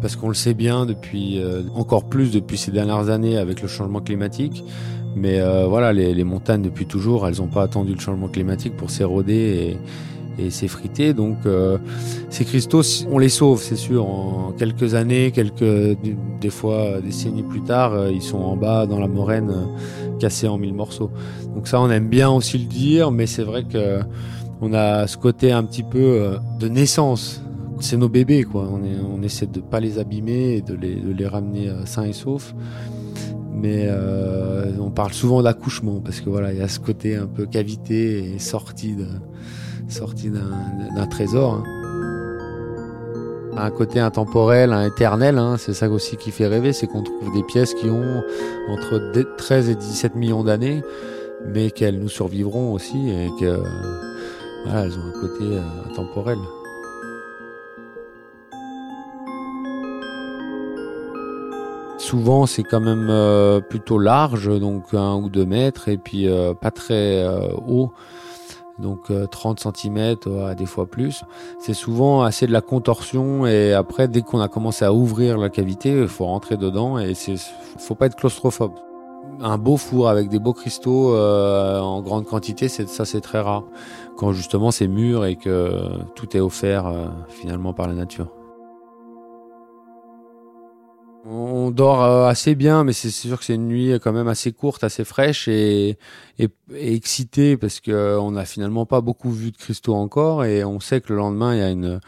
parce 0.00 0.16
qu'on 0.16 0.28
le 0.28 0.34
sait 0.34 0.54
bien 0.54 0.86
depuis 0.86 1.42
encore 1.74 2.04
plus 2.04 2.30
depuis 2.32 2.56
ces 2.56 2.70
dernières 2.70 3.10
années 3.10 3.36
avec 3.36 3.60
le 3.60 3.68
changement 3.68 4.00
climatique. 4.00 4.64
Mais 5.14 5.40
euh, 5.40 5.66
voilà, 5.66 5.92
les, 5.92 6.14
les, 6.14 6.24
montagnes 6.24 6.62
depuis 6.62 6.86
toujours, 6.86 7.26
elles 7.26 7.38
n'ont 7.38 7.48
pas 7.48 7.62
attendu 7.62 7.92
le 7.94 8.00
changement 8.00 8.28
climatique 8.28 8.76
pour 8.76 8.90
s'éroder 8.90 9.34
et, 9.34 9.76
et 10.38 10.50
s'effriter. 10.50 11.14
Donc 11.14 11.38
euh, 11.46 11.78
ces 12.30 12.44
cristaux, 12.44 12.82
on 13.10 13.18
les 13.18 13.28
sauve, 13.28 13.62
c'est 13.62 13.76
sûr. 13.76 14.06
En 14.06 14.52
quelques 14.52 14.94
années, 14.94 15.30
quelques 15.30 15.96
des 16.40 16.50
fois 16.50 17.00
décennies 17.00 17.42
plus 17.42 17.62
tard, 17.62 17.92
euh, 17.92 18.10
ils 18.10 18.22
sont 18.22 18.38
en 18.38 18.56
bas 18.56 18.86
dans 18.86 18.98
la 18.98 19.08
moraine, 19.08 19.50
euh, 19.50 20.18
cassés 20.18 20.48
en 20.48 20.58
mille 20.58 20.74
morceaux. 20.74 21.10
Donc 21.54 21.68
ça, 21.68 21.80
on 21.80 21.90
aime 21.90 22.08
bien 22.08 22.30
aussi 22.30 22.58
le 22.58 22.66
dire, 22.66 23.10
mais 23.10 23.26
c'est 23.26 23.44
vrai 23.44 23.64
que 23.64 24.00
on 24.60 24.72
a 24.74 25.06
ce 25.06 25.16
côté 25.16 25.50
un 25.50 25.64
petit 25.64 25.82
peu 25.82 26.36
de 26.60 26.68
naissance. 26.68 27.42
C'est 27.80 27.96
nos 27.96 28.08
bébés, 28.08 28.44
quoi. 28.44 28.68
On, 28.72 28.84
est, 28.84 28.96
on 29.12 29.20
essaie 29.24 29.46
de 29.46 29.58
pas 29.58 29.80
les 29.80 29.98
abîmer 29.98 30.54
et 30.54 30.62
de 30.62 30.74
les, 30.74 30.94
de 30.94 31.12
les 31.12 31.26
ramener 31.26 31.68
sains 31.84 32.04
et 32.04 32.12
saufs 32.12 32.54
mais 33.54 33.86
euh, 33.86 34.72
on 34.80 34.90
parle 34.90 35.12
souvent 35.12 35.42
d'accouchement 35.42 36.00
parce 36.00 36.20
que 36.20 36.30
voilà, 36.30 36.52
il 36.52 36.58
y 36.58 36.62
a 36.62 36.68
ce 36.68 36.80
côté 36.80 37.16
un 37.16 37.26
peu 37.26 37.46
cavité 37.46 38.34
et 38.34 38.38
sortie 38.38 38.94
de 38.94 39.06
sortie 39.88 40.30
d'un 40.30 41.06
trésor. 41.06 41.54
Hein. 41.54 41.64
Un 43.54 43.70
côté 43.70 44.00
intemporel, 44.00 44.72
un 44.72 44.86
éternel, 44.86 45.36
hein, 45.36 45.56
c'est 45.58 45.74
ça 45.74 45.90
aussi 45.90 46.16
qui 46.16 46.30
fait 46.30 46.46
rêver, 46.46 46.72
c'est 46.72 46.86
qu'on 46.86 47.02
trouve 47.02 47.32
des 47.34 47.42
pièces 47.42 47.74
qui 47.74 47.90
ont 47.90 48.22
entre 48.70 49.12
13 49.36 49.68
et 49.68 49.74
17 49.74 50.14
millions 50.14 50.42
d'années, 50.42 50.82
mais 51.52 51.70
qu'elles 51.70 52.00
nous 52.00 52.08
survivront 52.08 52.72
aussi 52.72 53.10
et 53.10 53.28
que 53.38 53.60
voilà, 54.64 54.86
elles 54.86 54.98
ont 54.98 55.06
un 55.06 55.20
côté 55.20 55.44
euh, 55.44 55.90
intemporel. 55.90 56.38
Souvent 62.12 62.44
c'est 62.44 62.62
quand 62.62 62.80
même 62.80 63.06
euh, 63.08 63.60
plutôt 63.60 63.98
large, 63.98 64.60
donc 64.60 64.92
un 64.92 65.14
ou 65.14 65.30
deux 65.30 65.46
mètres, 65.46 65.88
et 65.88 65.96
puis 65.96 66.28
euh, 66.28 66.52
pas 66.52 66.70
très 66.70 67.24
euh, 67.24 67.48
haut, 67.66 67.90
donc 68.78 69.10
30 69.30 69.58
cm 69.58 70.16
à 70.46 70.54
des 70.54 70.66
fois 70.66 70.84
plus. 70.84 71.24
C'est 71.58 71.72
souvent 71.72 72.22
assez 72.22 72.46
de 72.46 72.52
la 72.52 72.60
contorsion, 72.60 73.46
et 73.46 73.72
après 73.72 74.08
dès 74.08 74.20
qu'on 74.20 74.40
a 74.40 74.48
commencé 74.48 74.84
à 74.84 74.92
ouvrir 74.92 75.38
la 75.38 75.48
cavité, 75.48 76.02
il 76.02 76.06
faut 76.06 76.26
rentrer 76.26 76.58
dedans, 76.58 76.98
et 76.98 77.14
il 77.28 77.38
faut 77.78 77.94
pas 77.94 78.06
être 78.06 78.16
claustrophobe. 78.16 78.74
Un 79.40 79.56
beau 79.56 79.78
four 79.78 80.10
avec 80.10 80.28
des 80.28 80.38
beaux 80.38 80.52
cristaux 80.52 81.16
en 81.16 82.02
grande 82.02 82.26
quantité, 82.26 82.68
ça 82.68 83.06
c'est 83.06 83.22
très 83.22 83.40
rare. 83.40 83.64
Quand 84.18 84.32
justement 84.32 84.70
c'est 84.70 84.86
mûr 84.86 85.24
et 85.24 85.36
que 85.36 85.70
tout 86.14 86.36
est 86.36 86.40
offert 86.40 86.92
finalement 87.30 87.72
par 87.72 87.88
la 87.88 87.94
nature. 87.94 88.41
On 91.62 91.70
dort 91.70 92.02
euh, 92.02 92.26
assez 92.26 92.56
bien, 92.56 92.82
mais 92.82 92.92
c'est 92.92 93.10
sûr 93.10 93.38
que 93.38 93.44
c'est 93.44 93.54
une 93.54 93.68
nuit 93.68 93.92
quand 94.02 94.12
même 94.12 94.26
assez 94.26 94.52
courte, 94.52 94.82
assez 94.82 95.04
fraîche 95.04 95.46
et, 95.46 95.96
excitée 96.74 97.56
parce 97.56 97.78
que 97.78 97.92
euh, 97.92 98.30
n'a 98.32 98.44
finalement 98.44 98.84
pas 98.84 99.00
beaucoup 99.00 99.30
vu 99.30 99.52
de 99.52 99.56
cristaux 99.56 99.94
encore 99.94 100.44
et 100.44 100.64
on 100.64 100.80
sait 100.80 101.00
que 101.00 101.12
le 101.12 101.18
lendemain 101.18 101.54
il 101.54 101.58
y 101.60 101.62
a 101.62 101.70
une, 101.70 102.00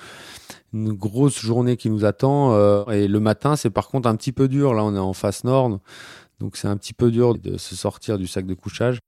une 0.72 0.92
grosse 0.92 1.38
journée 1.38 1.76
qui 1.76 1.88
nous 1.88 2.04
attend 2.04 2.52
euh, 2.52 2.84
et 2.86 3.06
le 3.06 3.20
matin 3.20 3.54
c'est 3.54 3.70
par 3.70 3.88
contre 3.88 4.08
un 4.08 4.16
petit 4.16 4.32
peu 4.32 4.48
dur. 4.48 4.74
Là 4.74 4.82
on 4.82 4.96
est 4.96 4.98
en 4.98 5.12
face 5.12 5.44
nord, 5.44 5.78
donc 6.40 6.56
c'est 6.56 6.68
un 6.68 6.76
petit 6.76 6.94
peu 6.94 7.12
dur 7.12 7.34
de 7.34 7.56
se 7.56 7.76
sortir 7.76 8.18
du 8.18 8.26
sac 8.26 8.46
de 8.46 8.54
couchage. 8.54 8.98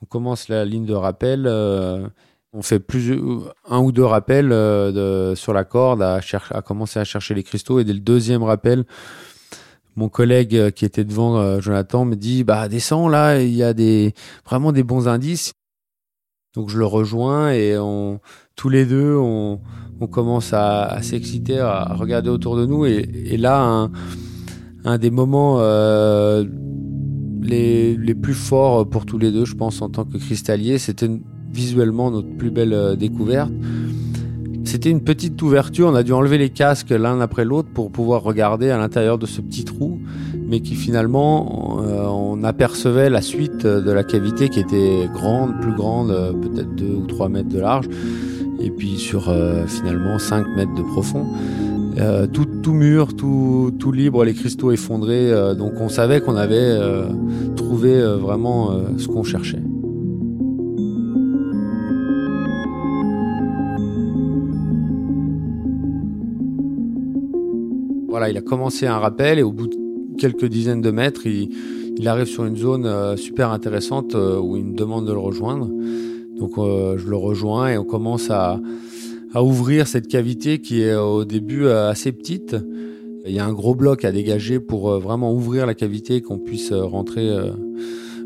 On 0.00 0.06
commence 0.06 0.48
la 0.48 0.64
ligne 0.64 0.86
de 0.86 0.94
rappel. 0.94 1.46
On 2.54 2.62
fait 2.62 2.80
plus 2.80 3.20
un 3.68 3.78
ou 3.80 3.92
deux 3.92 4.04
rappels 4.04 4.52
euh, 4.52 5.30
de, 5.30 5.34
sur 5.34 5.52
la 5.52 5.64
corde, 5.64 6.00
à, 6.02 6.20
à 6.50 6.62
commencer 6.62 6.98
à 6.98 7.04
chercher 7.04 7.34
les 7.34 7.42
cristaux. 7.42 7.78
Et 7.78 7.84
dès 7.84 7.92
le 7.92 8.00
deuxième 8.00 8.42
rappel, 8.42 8.84
mon 9.96 10.08
collègue 10.08 10.56
euh, 10.56 10.70
qui 10.70 10.84
était 10.84 11.04
devant 11.04 11.36
euh, 11.36 11.60
Jonathan 11.60 12.04
me 12.04 12.14
dit 12.14 12.44
bah 12.44 12.68
descends 12.68 13.08
là, 13.08 13.40
il 13.40 13.54
y 13.54 13.62
a 13.62 13.74
des 13.74 14.14
vraiment 14.46 14.72
des 14.72 14.82
bons 14.82 15.08
indices. 15.08 15.52
Donc 16.54 16.70
je 16.70 16.78
le 16.78 16.86
rejoins 16.86 17.50
et 17.50 17.76
on 17.78 18.20
tous 18.56 18.70
les 18.70 18.86
deux 18.86 19.14
on, 19.14 19.60
on 20.00 20.06
commence 20.06 20.54
à, 20.54 20.86
à 20.86 21.02
s'exciter, 21.02 21.58
à 21.58 21.94
regarder 21.94 22.30
autour 22.30 22.56
de 22.56 22.64
nous 22.64 22.86
et, 22.86 23.08
et 23.26 23.36
là 23.36 23.60
un, 23.62 23.92
un 24.84 24.96
des 24.96 25.10
moments 25.10 25.56
euh, 25.60 26.44
les, 27.42 27.96
les 27.96 28.14
plus 28.14 28.34
forts 28.34 28.88
pour 28.88 29.04
tous 29.04 29.18
les 29.18 29.30
deux, 29.30 29.44
je 29.44 29.54
pense 29.54 29.82
en 29.82 29.90
tant 29.90 30.04
que 30.04 30.16
cristallier, 30.16 30.78
c'était 30.78 31.10
visuellement 31.58 32.12
notre 32.12 32.28
plus 32.36 32.50
belle 32.50 32.72
euh, 32.72 32.94
découverte. 32.94 33.50
C'était 34.64 34.90
une 34.90 35.00
petite 35.00 35.40
ouverture, 35.42 35.88
on 35.88 35.94
a 35.94 36.04
dû 36.04 36.12
enlever 36.12 36.38
les 36.38 36.50
casques 36.50 36.90
l'un 36.90 37.20
après 37.20 37.44
l'autre 37.44 37.70
pour 37.74 37.90
pouvoir 37.90 38.22
regarder 38.22 38.70
à 38.70 38.78
l'intérieur 38.78 39.18
de 39.18 39.26
ce 39.26 39.40
petit 39.40 39.64
trou. 39.64 39.98
mais 40.46 40.60
qui 40.60 40.76
finalement, 40.76 41.80
euh, 41.82 42.06
on 42.06 42.44
apercevait 42.44 43.10
la 43.10 43.22
suite 43.22 43.66
de 43.66 43.90
la 43.90 44.04
cavité 44.04 44.48
qui 44.48 44.60
était 44.60 45.08
grande, 45.12 45.60
plus 45.60 45.74
grande, 45.74 46.10
euh, 46.10 46.32
peut-être 46.32 46.74
2 46.76 46.84
ou 46.84 47.06
3 47.06 47.28
mètres 47.28 47.48
de 47.48 47.58
large, 47.58 47.86
et 48.60 48.70
puis 48.70 48.98
sur 48.98 49.34
finalement 49.66 50.18
5 50.18 50.46
mètres 50.56 50.74
de 50.74 50.82
profond. 50.82 51.26
tout, 52.32 52.46
tout 52.62 52.72
mûr, 52.72 53.14
tout, 53.14 53.72
tout 53.78 53.92
libre, 53.92 54.24
les 54.24 54.34
cristaux 54.34 54.70
effondrés, 54.70 55.30
donc 55.56 55.72
on 55.80 55.88
savait 55.88 56.20
qu'on 56.20 56.36
avait 56.36 56.76
trouvé 57.56 57.92
vraiment 58.26 58.58
ce 58.96 59.06
qu'on 59.06 59.22
cherchait. 59.22 59.67
Il 68.30 68.36
a 68.36 68.40
commencé 68.40 68.86
un 68.86 68.98
rappel 68.98 69.38
et 69.38 69.42
au 69.42 69.52
bout 69.52 69.66
de 69.66 69.76
quelques 70.18 70.46
dizaines 70.46 70.80
de 70.80 70.90
mètres, 70.90 71.26
il, 71.26 71.48
arrive 72.06 72.26
sur 72.26 72.44
une 72.44 72.56
zone 72.56 72.86
euh, 72.86 73.16
super 73.16 73.50
intéressante 73.50 74.14
euh, 74.14 74.38
où 74.38 74.56
il 74.56 74.64
me 74.64 74.76
demande 74.76 75.06
de 75.06 75.12
le 75.12 75.18
rejoindre. 75.18 75.68
Donc 76.36 76.58
euh, 76.58 76.96
je 76.96 77.08
le 77.08 77.16
rejoins 77.16 77.70
et 77.70 77.78
on 77.78 77.84
commence 77.84 78.30
à, 78.30 78.60
ouvrir 79.34 79.86
cette 79.86 80.08
cavité 80.08 80.58
qui 80.58 80.82
est 80.82 80.94
au 80.94 81.24
début 81.24 81.68
assez 81.68 82.10
petite. 82.10 82.56
Il 83.24 83.32
y 83.32 83.38
a 83.38 83.44
un 83.44 83.52
gros 83.52 83.74
bloc 83.74 84.04
à 84.04 84.10
dégager 84.10 84.58
pour 84.58 84.98
vraiment 84.98 85.32
ouvrir 85.32 85.66
la 85.66 85.74
cavité 85.74 86.16
et 86.16 86.22
qu'on 86.22 86.38
puisse 86.38 86.72
rentrer 86.72 87.30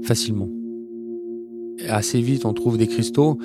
facilement. 0.04 0.48
assez 1.88 2.20
vite, 2.20 2.46
on 2.46 2.54
trouve 2.54 2.78
des 2.78 2.86
cristaux 2.86 3.36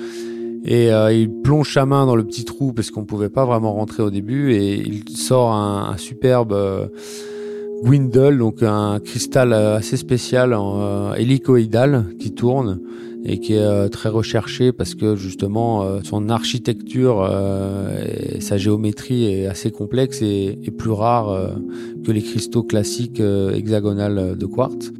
et 0.70 0.92
euh, 0.92 1.10
il 1.10 1.30
plonge 1.30 1.72
sa 1.72 1.86
main 1.86 2.04
dans 2.04 2.14
le 2.14 2.24
petit 2.24 2.44
trou 2.44 2.74
parce 2.74 2.90
qu'on 2.90 3.06
pouvait 3.06 3.30
pas 3.30 3.46
vraiment 3.46 3.72
rentrer 3.72 4.02
au 4.02 4.10
début 4.10 4.52
et 4.52 4.74
il 4.74 5.08
sort 5.08 5.50
un, 5.50 5.96
superbe 5.96 6.52
euh, 6.52 6.88
Gwindle, 7.82 8.36
donc 8.36 8.62
un 8.62 9.00
cristal 9.00 9.54
euh, 9.54 9.78
assez 9.78 9.96
spécial 9.96 10.52
en 10.52 11.14
hélicoïdal 11.14 12.04
qui 12.18 12.32
tourne 12.32 12.80
et 13.24 13.40
qui 13.40 13.54
est 13.54 13.88
très 13.88 14.10
recherché 14.10 14.72
parce 14.72 14.94
que 14.94 15.16
justement 15.16 16.00
son 16.04 16.28
architecture 16.28 17.28
et 18.06 18.40
sa 18.40 18.58
géométrie 18.58 19.24
est 19.24 19.46
assez 19.46 19.72
complexe 19.72 20.22
et, 20.22 20.56
plus 20.78 20.92
rare 20.92 21.50
que 22.04 22.12
les 22.12 22.22
cristaux 22.22 22.62
classiques 22.62 23.20
hexagonales 23.20 24.38
de 24.38 24.46
quartz 24.46 24.92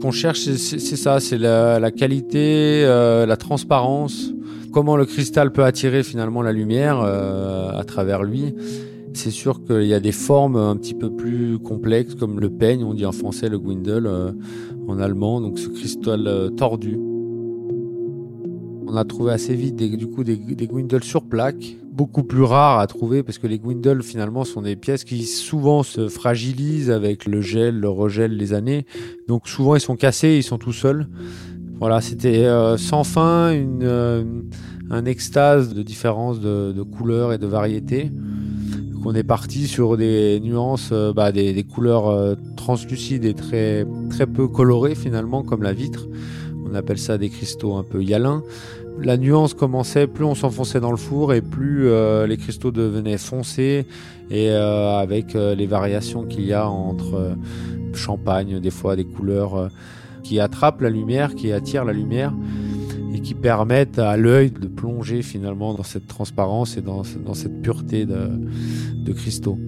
qu'on 0.00 0.10
cherche, 0.10 0.40
c'est 0.40 0.96
ça, 0.96 1.20
c'est 1.20 1.38
la, 1.38 1.90
qualité, 1.90 2.82
euh, 2.84 3.26
la 3.26 3.36
transparence, 3.36 4.32
comment 4.72 4.96
le 4.96 5.04
cristal 5.04 5.52
peut 5.52 5.64
attirer 5.64 6.02
finalement 6.02 6.42
la 6.42 6.52
lumière 6.52 7.00
euh, 7.00 7.70
à 7.72 7.84
travers 7.84 8.22
lui. 8.22 8.54
C'est 9.12 9.30
sûr 9.30 9.64
qu'il 9.64 9.86
y 9.86 9.94
a 9.94 10.00
des 10.00 10.12
formes 10.12 10.56
un 10.56 10.76
petit 10.76 10.94
peu 10.94 11.10
plus 11.10 11.58
complexes, 11.58 12.14
comme 12.14 12.40
le 12.40 12.50
peigne, 12.50 12.84
on 12.84 12.94
dit 12.94 13.06
en 13.06 13.12
français 13.12 13.48
le 13.48 13.58
Gwindel 13.58 14.06
euh, 14.06 14.32
en 14.88 14.98
allemand, 14.98 15.40
donc 15.40 15.58
ce 15.58 15.68
cristal 15.68 16.50
tordu. 16.56 16.98
On 18.86 18.96
a 18.96 19.04
trouvé 19.04 19.32
assez 19.32 19.54
vite 19.54 19.76
des, 19.76 19.88
du 19.88 20.06
coup 20.08 20.24
des, 20.24 20.36
des 20.36 20.66
Gwindel 20.66 21.04
sur 21.04 21.22
plaque, 21.24 21.76
beaucoup 22.00 22.22
plus 22.22 22.44
rares 22.44 22.78
à 22.78 22.86
trouver 22.86 23.22
parce 23.22 23.36
que 23.36 23.46
les 23.46 23.58
Gwindel 23.58 24.02
finalement 24.02 24.44
sont 24.44 24.62
des 24.62 24.74
pièces 24.74 25.04
qui 25.04 25.24
souvent 25.24 25.82
se 25.82 26.08
fragilisent 26.08 26.90
avec 26.90 27.26
le 27.26 27.42
gel, 27.42 27.78
le 27.78 27.90
regel, 27.90 28.38
les 28.38 28.54
années. 28.54 28.86
Donc 29.28 29.46
souvent 29.46 29.74
ils 29.74 29.82
sont 29.82 29.96
cassés, 29.96 30.36
ils 30.38 30.42
sont 30.42 30.56
tout 30.56 30.72
seuls. 30.72 31.08
Voilà, 31.78 32.00
c'était 32.00 32.46
euh, 32.46 32.78
sans 32.78 33.04
fin 33.04 33.52
une, 33.52 33.82
euh, 33.82 34.24
un 34.88 35.04
extase 35.04 35.74
de 35.74 35.82
différence 35.82 36.40
de, 36.40 36.72
de, 36.72 36.82
couleurs 36.82 37.34
et 37.34 37.38
de 37.38 37.46
variétés. 37.46 38.10
on 39.04 39.14
est 39.14 39.22
parti 39.22 39.66
sur 39.66 39.98
des 39.98 40.40
nuances, 40.40 40.88
euh, 40.92 41.12
bah, 41.12 41.32
des, 41.32 41.52
des, 41.52 41.64
couleurs 41.64 42.34
translucides 42.56 43.26
et 43.26 43.34
très, 43.34 43.86
très 44.08 44.26
peu 44.26 44.48
colorées 44.48 44.94
finalement 44.94 45.42
comme 45.42 45.62
la 45.62 45.74
vitre. 45.74 46.06
On 46.70 46.74
appelle 46.74 46.98
ça 46.98 47.18
des 47.18 47.28
cristaux 47.28 47.74
un 47.74 47.82
peu 47.82 48.02
hyalins 48.02 48.42
la 49.02 49.16
nuance 49.16 49.54
commençait, 49.54 50.06
plus 50.06 50.24
on 50.24 50.34
s'enfonçait 50.34 50.80
dans 50.80 50.90
le 50.90 50.96
four 50.96 51.32
et 51.32 51.40
plus 51.40 51.88
euh, 51.88 52.26
les 52.26 52.36
cristaux 52.36 52.70
devenaient 52.70 53.18
foncés 53.18 53.86
et 54.30 54.50
euh, 54.50 54.98
avec 54.98 55.34
euh, 55.34 55.54
les 55.54 55.66
variations 55.66 56.24
qu'il 56.24 56.44
y 56.44 56.52
a 56.52 56.68
entre 56.68 57.36
champagne, 57.94 58.60
des 58.60 58.70
fois 58.70 58.96
des 58.96 59.04
couleurs 59.04 59.68
qui 60.22 60.38
attrapent 60.38 60.82
la 60.82 60.90
lumière, 60.90 61.34
qui 61.34 61.52
attirent 61.52 61.84
la 61.84 61.92
lumière 61.92 62.32
et 63.14 63.20
qui 63.20 63.34
permettent 63.34 63.98
à 63.98 64.16
l'œil 64.16 64.50
de 64.50 64.68
plonger 64.68 65.22
finalement 65.22 65.74
dans 65.74 65.82
cette 65.82 66.06
transparence 66.06 66.76
et 66.76 66.82
dans, 66.82 67.02
cette 67.04 67.62
pureté 67.62 68.06
de 68.06 69.12
cristaux 69.12 69.58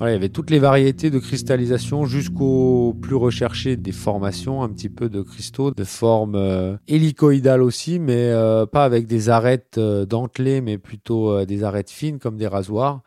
il 0.00 0.08
y 0.08 0.14
avait 0.14 0.28
toutes 0.28 0.50
les 0.50 0.58
variétés 0.58 1.10
de 1.10 1.18
cristallisation 1.18 2.04
jusqu'au 2.04 2.96
plus 3.00 3.14
recherché 3.14 3.76
des 3.76 3.92
formations, 3.92 4.62
un 4.62 4.68
petit 4.68 4.88
peu 4.88 5.08
de 5.08 5.22
cristaux 5.22 5.70
de 5.70 5.84
forme 5.84 6.34
euh, 6.34 6.76
hélicoïdale 6.88 7.62
aussi, 7.62 7.98
mais 7.98 8.30
euh, 8.30 8.66
pas 8.66 8.84
avec 8.84 9.06
des 9.06 9.28
arêtes 9.28 9.78
euh, 9.78 10.04
dentelées, 10.04 10.60
mais 10.60 10.78
plutôt 10.78 11.44
des 11.44 11.64
arêtes 11.64 11.90
fines 11.90 12.18
comme 12.18 12.36
des 12.36 12.48
rasoirs. 12.48 13.02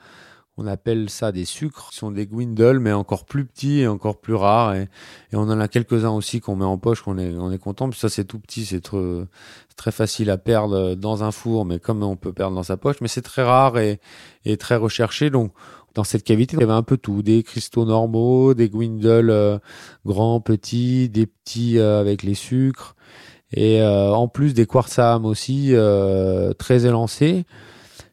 On 0.60 0.66
appelle 0.66 1.10
ça 1.12 1.32
des 1.32 1.46
sucres, 1.46 1.90
ce 1.92 2.00
sont 2.00 2.10
des 2.10 2.26
gwindles, 2.26 2.80
mais 2.80 2.92
encore 2.92 3.26
plus 3.26 3.46
petits 3.46 3.82
et 3.82 3.88
encore 3.88 4.20
plus 4.20 4.34
rares. 4.34 4.74
Et, 4.74 4.88
on 5.34 5.50
en 5.52 5.60
a 5.60 5.68
quelques-uns 5.68 6.10
aussi 6.10 6.40
qu'on 6.40 6.56
met 6.56 6.66
en 6.66 6.80
poche, 6.80 7.04
qu'on 7.04 7.20
est, 7.20 7.36
on 7.36 7.52
est 7.52 7.60
content. 7.60 7.92
ça, 7.92 8.10
c'est 8.10 8.24
tout 8.24 8.40
petit, 8.40 8.66
c'est 8.66 8.82
très 9.76 9.92
facile 9.92 10.32
à 10.32 10.40
perdre 10.40 10.96
dans 10.96 11.24
un 11.24 11.32
four, 11.32 11.64
mais 11.64 11.78
comme 11.78 12.02
on 12.02 12.16
peut 12.16 12.34
perdre 12.34 12.56
dans 12.56 12.64
sa 12.64 12.76
poche. 12.76 12.96
Mais 13.02 13.08
c'est 13.08 13.22
très 13.22 13.44
rare 13.44 13.78
et, 13.78 14.00
et 14.46 14.58
très 14.58 14.78
recherché. 14.78 15.30
Donc, 15.30 15.52
dans 15.98 16.04
cette 16.04 16.24
cavité, 16.24 16.56
il 16.56 16.60
y 16.60 16.64
avait 16.64 16.74
un 16.74 16.84
peu 16.84 16.96
tout, 16.96 17.24
des 17.24 17.42
cristaux 17.42 17.84
normaux, 17.84 18.54
des 18.54 18.70
gwindles 18.70 19.32
euh, 19.32 19.58
grands, 20.06 20.40
petits, 20.40 21.10
des 21.10 21.26
petits 21.26 21.80
euh, 21.80 22.00
avec 22.00 22.22
les 22.22 22.36
sucres, 22.36 22.96
et 23.52 23.82
euh, 23.82 24.14
en 24.14 24.28
plus 24.28 24.54
des 24.54 24.68
quartzam 24.68 25.26
aussi 25.26 25.74
très 26.60 26.86
élancés. 26.86 27.46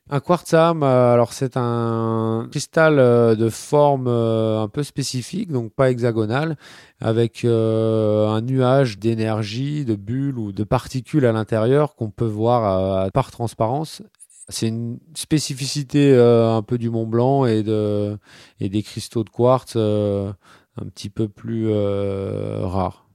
Un 0.09 0.21
quartzam, 0.21 0.83
alors 0.83 1.35
c'est 1.35 1.57
un 1.57 2.47
cristal 2.51 2.97
de 3.37 3.49
forme 3.51 4.09
un 4.09 4.69
peu 4.69 4.83
spécifique, 4.83 5.51
donc 5.51 5.73
pas 5.73 5.91
hexagonal, 5.91 6.57
avec 7.01 7.45
un 7.45 8.41
nuage 8.43 8.99
d'énergie, 8.99 9.85
de 9.85 9.95
bulles 9.95 10.39
ou 10.39 10.53
de 10.53 10.65
particules 10.65 11.27
à 11.27 11.33
l'intérieur 11.33 11.97
qu'on 11.97 12.11
peut 12.11 12.27
voir 12.27 13.11
par 13.13 13.31
transparence 13.31 14.03
c'est 14.49 14.69
une 14.69 14.99
spécificité 15.15 16.13
euh, 16.13 16.51
un 16.51 16.63
peu 16.63 16.79
du 16.79 16.91
Mont 16.91 17.07
Blanc 17.07 17.47
et, 17.47 17.63
de, 17.63 18.19
et 18.61 18.69
des 18.69 18.83
cristaux 18.83 19.25
de 19.25 19.31
quartz 19.31 19.75
euh, 19.77 20.33
un 20.77 20.87
petit 20.87 21.09
peu 21.09 21.29
plus 21.29 21.69
euh, 21.71 22.61
rares. 22.67 23.09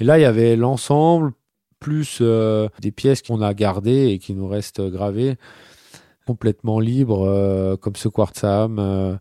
Et 0.00 0.04
là, 0.04 0.18
il 0.18 0.22
y 0.22 0.26
avait 0.26 0.56
l'ensemble, 0.56 1.32
plus 1.78 2.20
des 2.20 2.90
pièces 2.90 3.22
qu'on 3.22 3.40
a 3.40 3.54
gardées 3.54 4.08
et 4.08 4.18
qui 4.18 4.34
nous 4.34 4.48
restent 4.48 4.80
gravées, 4.80 5.36
complètement 6.26 6.80
libres, 6.80 7.76
comme 7.76 7.96
ce 7.96 8.08
quartzam, 8.08 9.18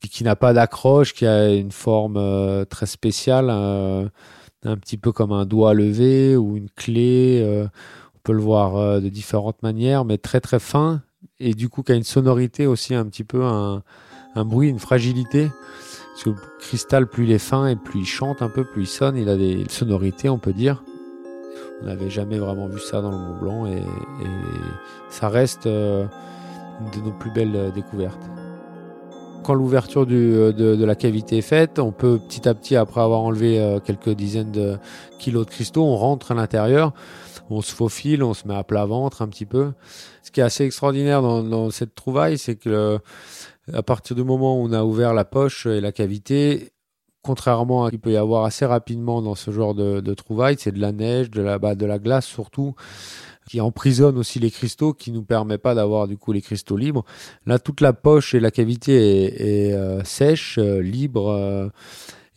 qui 0.00 0.24
n'a 0.24 0.36
pas 0.36 0.52
d'accroche, 0.54 1.12
qui 1.12 1.26
a 1.26 1.52
une 1.52 1.72
forme 1.72 2.64
très 2.66 2.86
spéciale, 2.86 3.50
un 3.50 4.76
petit 4.76 4.96
peu 4.96 5.12
comme 5.12 5.32
un 5.32 5.44
doigt 5.44 5.74
levé 5.74 6.36
ou 6.36 6.56
une 6.56 6.70
clé 6.70 7.68
peut 8.22 8.32
le 8.32 8.40
voir 8.40 8.76
euh, 8.76 9.00
de 9.00 9.08
différentes 9.08 9.62
manières, 9.62 10.04
mais 10.04 10.18
très 10.18 10.40
très 10.40 10.60
fin, 10.60 11.02
et 11.40 11.54
du 11.54 11.68
coup 11.68 11.82
qui 11.82 11.92
a 11.92 11.94
une 11.94 12.04
sonorité 12.04 12.66
aussi 12.66 12.94
un 12.94 13.04
petit 13.04 13.24
peu, 13.24 13.44
un, 13.44 13.82
bruit, 14.36 14.68
une 14.68 14.78
fragilité. 14.78 15.50
Parce 16.12 16.24
que 16.24 16.30
le 16.30 16.36
cristal, 16.60 17.06
plus 17.06 17.24
il 17.24 17.32
est 17.32 17.38
fin 17.38 17.66
et 17.68 17.76
plus 17.76 18.00
il 18.00 18.06
chante 18.06 18.42
un 18.42 18.48
peu, 18.48 18.64
plus 18.64 18.82
il 18.82 18.86
sonne, 18.86 19.16
il 19.16 19.28
a 19.28 19.36
des 19.36 19.64
sonorités, 19.70 20.28
on 20.28 20.38
peut 20.38 20.52
dire. 20.52 20.84
On 21.80 21.86
n'avait 21.86 22.10
jamais 22.10 22.38
vraiment 22.38 22.66
vu 22.66 22.78
ça 22.78 23.00
dans 23.00 23.10
le 23.10 23.16
Mont 23.16 23.38
Blanc 23.40 23.66
et, 23.66 23.82
ça 25.08 25.28
reste 25.28 25.66
euh, 25.66 26.06
une 26.80 27.00
de 27.00 27.06
nos 27.06 27.12
plus 27.12 27.30
belles 27.30 27.56
euh, 27.56 27.70
découvertes. 27.70 28.22
Quand 29.42 29.54
l'ouverture 29.54 30.06
de, 30.06 30.54
de, 30.56 30.84
la 30.84 30.94
cavité 30.94 31.38
est 31.38 31.42
faite, 31.42 31.80
on 31.80 31.90
peut 31.90 32.20
petit 32.20 32.48
à 32.48 32.54
petit, 32.54 32.76
après 32.76 33.00
avoir 33.00 33.22
enlevé 33.22 33.80
quelques 33.84 34.10
dizaines 34.10 34.52
de 34.52 34.78
kilos 35.18 35.46
de 35.46 35.50
cristaux, 35.50 35.82
on 35.82 35.96
rentre 35.96 36.30
à 36.30 36.34
l'intérieur 36.34 36.92
on 37.52 37.62
se 37.62 37.74
faufile, 37.74 38.22
on 38.22 38.34
se 38.34 38.46
met 38.48 38.54
à 38.54 38.64
plat 38.64 38.84
ventre 38.86 39.22
un 39.22 39.28
petit 39.28 39.46
peu. 39.46 39.72
Ce 40.22 40.30
qui 40.30 40.40
est 40.40 40.44
assez 40.44 40.64
extraordinaire 40.64 41.22
dans, 41.22 41.70
cette 41.70 41.94
trouvaille, 41.94 42.38
c'est 42.38 42.56
que 42.56 42.98
à 43.72 43.82
partir 43.82 44.16
du 44.16 44.24
moment 44.24 44.60
où 44.60 44.64
on 44.64 44.72
a 44.72 44.82
ouvert 44.82 45.14
la 45.14 45.24
poche 45.24 45.66
et 45.66 45.80
la 45.80 45.92
cavité, 45.92 46.72
contrairement 47.22 47.84
à 47.84 47.86
ce 47.86 47.90
qu'il 47.90 48.00
peut 48.00 48.12
y 48.12 48.16
avoir 48.16 48.44
assez 48.44 48.66
rapidement 48.66 49.22
dans 49.22 49.34
ce 49.34 49.50
genre 49.50 49.74
de, 49.74 50.14
trouvailles, 50.14 50.56
c'est 50.58 50.72
de 50.72 50.80
la 50.80 50.92
neige, 50.92 51.30
de 51.30 51.40
la, 51.40 51.58
bah, 51.58 51.74
de 51.74 51.86
la 51.86 51.98
glace 51.98 52.26
surtout, 52.26 52.74
qui 53.48 53.60
emprisonne 53.60 54.18
aussi 54.18 54.38
les 54.38 54.50
cristaux, 54.50 54.92
qui 54.92 55.12
nous 55.12 55.22
permet 55.22 55.58
pas 55.58 55.74
d'avoir 55.74 56.08
du 56.08 56.16
coup 56.16 56.32
les 56.32 56.42
cristaux 56.42 56.76
libres. 56.76 57.04
Là, 57.46 57.58
toute 57.58 57.80
la 57.80 57.92
poche 57.92 58.34
et 58.34 58.40
la 58.40 58.50
cavité 58.50 59.68
est, 59.68 59.72
euh, 59.72 60.02
sèche, 60.04 60.58
euh, 60.58 60.80
libre. 60.80 61.30
Euh, 61.30 61.68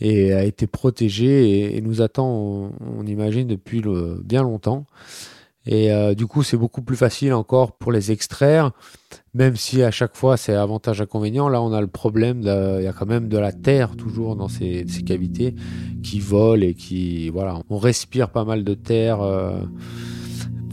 et 0.02 0.34
a 0.34 0.44
été 0.44 0.68
protégé 0.68 1.76
et, 1.76 1.82
nous 1.82 2.02
attend, 2.02 2.28
on, 2.28 3.06
imagine, 3.06 3.48
depuis 3.48 3.82
le, 3.82 4.22
bien 4.24 4.44
longtemps. 4.44 4.86
Et 5.68 5.90
du 6.16 6.28
coup, 6.28 6.44
c'est 6.44 6.58
beaucoup 6.58 6.84
plus 6.84 6.96
facile 6.96 7.34
encore 7.34 7.72
pour 7.72 7.92
les 7.92 8.12
extraire, 8.12 8.72
même 9.34 9.56
si 9.56 9.82
à 9.82 9.90
chaque 9.90 10.16
fois 10.16 10.38
c'est 10.38 10.54
avantage 10.54 11.02
inconvénient. 11.02 11.50
Là, 11.50 11.60
on 11.60 11.74
a 11.74 11.82
le 11.82 11.88
problème, 11.88 12.42
il 12.42 12.84
y 12.84 12.88
a 12.88 12.94
quand 12.94 13.08
même 13.08 13.30
de 13.30 13.38
la 13.40 13.52
terre 13.52 13.96
toujours 13.96 14.36
dans 14.36 14.48
ces, 14.48 14.86
ces, 14.88 15.02
cavités 15.02 15.56
qui 16.04 16.20
vole 16.20 16.64
et 16.64 16.76
qui, 16.76 17.30
voilà, 17.30 17.60
on 17.72 17.80
respire 17.80 18.30
pas 18.30 18.46
mal 18.46 18.64
de 18.64 18.76
terre 18.76 19.22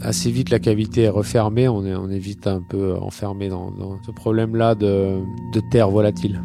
assez 0.03 0.31
vite 0.31 0.49
la 0.49 0.59
cavité 0.59 1.03
est 1.03 1.09
refermée, 1.09 1.67
on 1.67 1.85
est, 1.85 1.95
on 1.95 2.09
est 2.09 2.19
vite 2.19 2.47
un 2.47 2.61
peu 2.61 2.95
enfermé 2.95 3.49
dans, 3.49 3.71
ce 4.05 4.11
problème-là 4.11 4.75
de, 4.75 5.21
terre 5.71 5.89
volatile. 5.89 6.41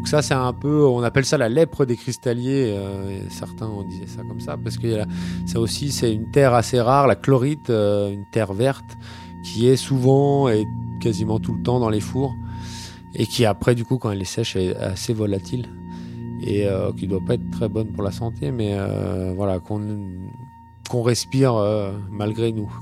Donc 0.00 0.08
ça, 0.08 0.22
c'est 0.22 0.32
un 0.32 0.54
peu, 0.54 0.86
on 0.86 1.02
appelle 1.02 1.26
ça 1.26 1.36
la 1.36 1.50
lèpre 1.50 1.84
des 1.84 1.94
cristalliers. 1.94 2.74
Euh, 2.74 3.28
certains 3.28 3.66
ont 3.66 3.82
disait 3.82 4.06
ça 4.06 4.22
comme 4.22 4.40
ça 4.40 4.56
parce 4.56 4.78
que 4.78 5.02
ça 5.44 5.60
aussi, 5.60 5.92
c'est 5.92 6.10
une 6.10 6.30
terre 6.30 6.54
assez 6.54 6.80
rare, 6.80 7.06
la 7.06 7.16
chlorite, 7.16 7.68
euh, 7.68 8.10
une 8.10 8.24
terre 8.32 8.54
verte 8.54 8.96
qui 9.44 9.68
est 9.68 9.76
souvent 9.76 10.48
et 10.48 10.64
quasiment 11.02 11.38
tout 11.38 11.52
le 11.52 11.62
temps 11.62 11.80
dans 11.80 11.90
les 11.90 12.00
fours 12.00 12.34
et 13.14 13.26
qui 13.26 13.44
après, 13.44 13.74
du 13.74 13.84
coup, 13.84 13.98
quand 13.98 14.10
elle 14.10 14.22
est 14.22 14.24
sèche, 14.24 14.56
est 14.56 14.74
assez 14.74 15.12
volatile 15.12 15.68
et 16.40 16.66
euh, 16.66 16.92
qui 16.94 17.06
doit 17.06 17.20
pas 17.20 17.34
être 17.34 17.50
très 17.50 17.68
bonne 17.68 17.92
pour 17.92 18.02
la 18.02 18.10
santé, 18.10 18.52
mais 18.52 18.78
voilà 19.36 19.58
qu'on 19.58 19.82
qu'on 20.88 21.02
respire 21.02 21.62
malgré 22.10 22.52
nous. 22.52 22.72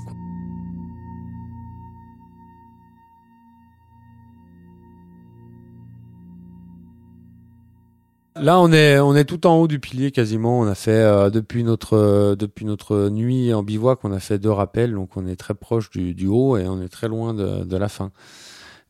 Là, 8.41 8.61
on 8.61 8.73
est, 8.73 9.01
on 9.01 9.17
est 9.17 9.25
tout 9.25 9.47
en 9.49 9.57
haut 9.57 9.67
du 9.67 9.81
pilier 9.81 10.13
quasiment. 10.13 10.61
On 10.61 10.67
a 10.67 10.77
fait 10.77 10.91
euh, 10.93 11.29
depuis 11.29 11.65
notre 11.65 11.97
euh, 11.97 12.37
depuis 12.37 12.65
notre 12.65 13.09
nuit 13.09 13.53
en 13.53 13.65
bivouac, 13.65 13.99
on 14.05 14.13
a 14.13 14.21
fait 14.21 14.39
deux 14.39 14.51
rappels, 14.51 14.95
donc 14.95 15.17
on 15.17 15.27
est 15.27 15.35
très 15.35 15.55
proche 15.55 15.91
du, 15.91 16.15
du 16.15 16.29
haut 16.29 16.57
et 16.57 16.69
on 16.69 16.81
est 16.81 16.89
très 16.89 17.09
loin 17.09 17.35
de, 17.35 17.65
de, 17.65 17.77
la 17.77 17.89
fin. 17.89 18.13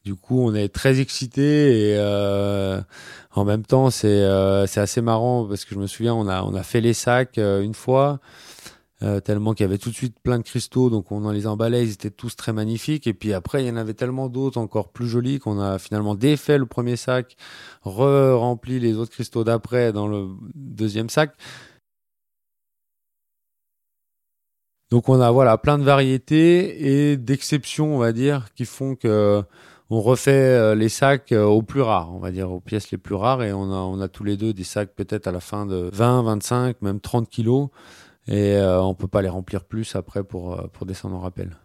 Du 0.04 0.14
coup, 0.14 0.42
on 0.46 0.54
est 0.54 0.68
très 0.68 1.00
excité 1.00 1.92
et 1.92 1.96
euh, 1.96 2.80
en 3.34 3.44
même 3.44 3.64
temps, 3.64 3.90
c'est 3.90 4.26
c'est 4.66 4.80
assez 4.80 5.00
marrant 5.00 5.46
parce 5.46 5.64
que 5.64 5.74
je 5.74 5.80
me 5.80 5.86
souviens, 5.86 6.14
on 6.14 6.28
a 6.28 6.42
on 6.42 6.54
a 6.54 6.62
fait 6.62 6.82
les 6.82 6.94
sacs 6.94 7.38
une 7.38 7.74
fois. 7.74 8.20
Euh, 9.04 9.20
tellement 9.20 9.54
qu'il 9.54 9.62
y 9.62 9.68
avait 9.68 9.78
tout 9.78 9.90
de 9.90 9.94
suite 9.94 10.18
plein 10.20 10.38
de 10.38 10.42
cristaux, 10.42 10.90
donc 10.90 11.12
on 11.12 11.24
en 11.24 11.30
les 11.30 11.46
emballait, 11.46 11.84
ils 11.84 11.92
étaient 11.92 12.10
tous 12.10 12.34
très 12.34 12.52
magnifiques. 12.52 13.06
Et 13.06 13.14
puis 13.14 13.32
après, 13.32 13.62
il 13.62 13.68
y 13.68 13.70
en 13.70 13.76
avait 13.76 13.94
tellement 13.94 14.28
d'autres 14.28 14.58
encore 14.58 14.88
plus 14.88 15.06
jolis 15.06 15.38
qu'on 15.38 15.60
a 15.60 15.78
finalement 15.78 16.16
défait 16.16 16.58
le 16.58 16.66
premier 16.66 16.96
sac, 16.96 17.36
re-rempli 17.84 18.80
les 18.80 18.96
autres 18.96 19.12
cristaux 19.12 19.44
d'après 19.44 19.92
dans 19.92 20.08
le 20.08 20.26
deuxième 20.54 21.10
sac. 21.10 21.32
Donc 24.90 25.08
on 25.08 25.20
a 25.20 25.30
voilà 25.30 25.58
plein 25.58 25.78
de 25.78 25.84
variétés 25.84 27.10
et 27.12 27.16
d'exceptions, 27.16 27.94
on 27.94 27.98
va 27.98 28.12
dire, 28.12 28.48
qui 28.54 28.64
font 28.64 28.96
que 28.96 29.42
on 29.90 30.00
refait 30.02 30.32
euh, 30.32 30.74
les 30.74 30.88
sacs 30.88 31.32
euh, 31.32 31.44
aux 31.44 31.62
plus 31.62 31.80
rares, 31.82 32.14
on 32.14 32.18
va 32.18 32.30
dire 32.30 32.50
aux 32.50 32.60
pièces 32.60 32.90
les 32.90 32.98
plus 32.98 33.14
rares, 33.14 33.42
et 33.42 33.52
on 33.52 33.72
a, 33.72 33.76
on 33.76 34.00
a 34.00 34.08
tous 34.08 34.24
les 34.24 34.36
deux 34.36 34.52
des 34.52 34.64
sacs 34.64 34.94
peut-être 34.94 35.26
à 35.26 35.32
la 35.32 35.40
fin 35.40 35.66
de 35.66 35.88
20, 35.92 36.22
25, 36.24 36.82
même 36.82 37.00
30 37.00 37.28
kilos 37.28 37.68
et 38.28 38.56
euh, 38.56 38.80
on 38.82 38.94
peut 38.94 39.08
pas 39.08 39.22
les 39.22 39.28
remplir 39.28 39.64
plus 39.64 39.96
après 39.96 40.22
pour, 40.22 40.52
euh, 40.52 40.66
pour 40.72 40.86
descendre 40.86 41.16
en 41.16 41.20
rappel. 41.20 41.56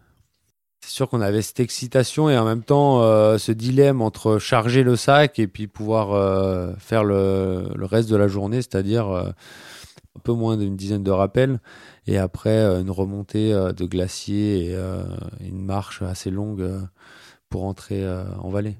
C'est 0.80 0.92
sûr 0.92 1.08
qu'on 1.08 1.20
avait 1.20 1.42
cette 1.42 1.60
excitation 1.60 2.28
et 2.28 2.36
en 2.36 2.44
même 2.44 2.62
temps 2.62 3.02
euh, 3.02 3.38
ce 3.38 3.52
dilemme 3.52 4.02
entre 4.02 4.38
charger 4.38 4.82
le 4.82 4.96
sac 4.96 5.38
et 5.38 5.46
puis 5.46 5.66
pouvoir 5.66 6.76
faire 6.78 7.04
le, 7.04 7.70
le, 7.74 7.86
reste 7.86 8.10
de 8.10 8.16
la 8.16 8.28
journée, 8.28 8.56
c'est-à-dire 8.56 9.06
un 9.06 10.20
peu 10.22 10.32
moins 10.32 10.58
d'une 10.58 10.76
dizaine 10.76 11.02
de 11.02 11.10
rappels 11.10 11.58
et 12.06 12.18
après 12.18 12.58
une 12.58 12.90
remontée 12.90 13.50
de 13.52 13.84
glacier 13.86 14.72
et 14.72 14.76
une 15.40 15.64
marche 15.64 16.02
assez 16.02 16.30
longue 16.30 16.68
pour 17.48 17.64
entrer 17.64 18.06
en 18.38 18.50
vallée. 18.50 18.76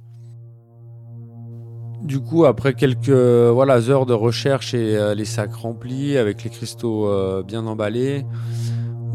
Du 2.04 2.20
coup, 2.20 2.44
après 2.44 2.74
quelques 2.74 3.08
voilà 3.08 3.80
heures 3.88 4.04
de 4.04 4.12
recherche 4.12 4.74
et 4.74 4.94
euh, 4.94 5.14
les 5.14 5.24
sacs 5.24 5.54
remplis 5.54 6.18
avec 6.18 6.44
les 6.44 6.50
cristaux 6.50 7.08
euh, 7.08 7.42
bien 7.42 7.66
emballés, 7.66 8.26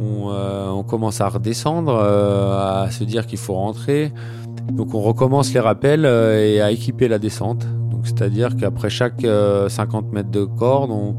on, 0.02 0.32
euh, 0.32 0.82
commence 0.82 1.22
à 1.22 1.30
redescendre, 1.30 1.94
à 1.94 2.90
se 2.90 3.04
dire 3.04 3.28
qu'il 3.28 3.38
faut 3.38 3.54
rentrer. 3.54 4.12
Donc 4.72 4.96
on 4.96 5.02
recommence 5.02 5.54
les 5.54 5.60
rappels 5.60 6.06
et 6.06 6.62
à 6.62 6.72
équiper 6.72 7.08
la 7.08 7.20
descente. 7.20 7.68
C'est-à-dire 8.04 8.56
qu'après 8.56 8.90
chaque 8.90 9.22
50 9.22 10.12
mètres 10.12 10.32
de 10.32 10.46
corde, 10.46 10.90
on, 10.90 11.16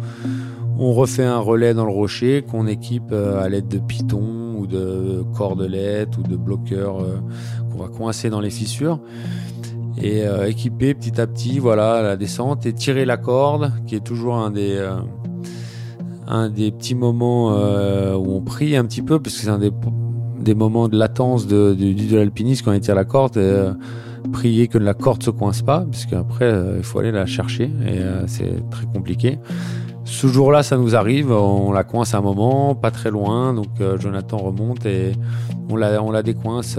on, 0.78 0.92
refait 0.92 1.24
un 1.24 1.38
relais 1.38 1.72
dans 1.72 1.85
le 1.85 1.92
rocher 1.92 2.42
qu'on 2.42 2.66
équipe 2.66 3.12
à 3.12 3.48
l'aide 3.48 3.68
de 3.68 3.78
pitons 3.78 4.56
ou 4.59 4.66
de 4.66 5.22
cordelettes 5.37 6.16
ou 6.18 6.22
de 6.22 6.37
bloqueurs 6.37 7.04
qu'on 7.70 7.78
va 7.78 7.88
coincer 7.88 8.28
dans 8.28 8.40
les 8.40 8.50
fissures 8.50 8.98
et 10.02 10.22
euh, 10.22 10.48
équiper 10.48 10.94
petit 10.94 11.20
à 11.20 11.26
petit 11.26 11.58
voilà 11.58 12.02
la 12.02 12.16
descente 12.16 12.66
et 12.66 12.72
tirer 12.72 13.04
la 13.04 13.16
corde 13.16 13.72
qui 13.86 13.94
est 13.94 14.04
toujours 14.04 14.36
un 14.36 14.50
des 14.50 14.76
euh, 14.76 14.96
un 16.26 16.48
des 16.48 16.70
petits 16.70 16.94
moments 16.94 17.52
euh, 17.52 18.14
où 18.14 18.32
on 18.32 18.40
prie 18.40 18.76
un 18.76 18.84
petit 18.84 19.02
peu 19.02 19.20
parce 19.20 19.36
que 19.36 19.42
c'est 19.42 19.48
un 19.48 19.58
des, 19.58 19.72
des 20.40 20.54
moments 20.54 20.88
de 20.88 20.96
latence 20.96 21.46
de, 21.46 21.74
de, 21.74 21.92
de 21.92 22.16
l'alpiniste 22.16 22.64
quand 22.64 22.72
il 22.72 22.80
tire 22.80 22.94
la 22.94 23.04
corde 23.04 23.36
et, 23.36 23.70
prier 24.32 24.68
que 24.68 24.78
la 24.78 24.94
corde 24.94 25.22
se 25.22 25.30
coince 25.30 25.62
pas 25.62 25.80
parce 25.90 26.04
qu'après 26.04 26.54
il 26.76 26.84
faut 26.84 26.98
aller 26.98 27.10
la 27.10 27.24
chercher 27.24 27.64
et 27.64 28.00
c'est 28.26 28.68
très 28.70 28.84
compliqué. 28.84 29.38
Ce 30.04 30.26
jour-là, 30.26 30.62
ça 30.62 30.76
nous 30.76 30.94
arrive, 30.94 31.32
on 31.32 31.72
la 31.72 31.84
coince 31.84 32.14
un 32.14 32.20
moment, 32.20 32.74
pas 32.74 32.90
très 32.90 33.10
loin, 33.10 33.54
donc 33.54 33.68
Jonathan 33.98 34.36
remonte 34.36 34.84
et 34.84 35.12
on 35.70 35.76
la, 35.76 36.02
on 36.02 36.10
la 36.10 36.22
décoince 36.22 36.78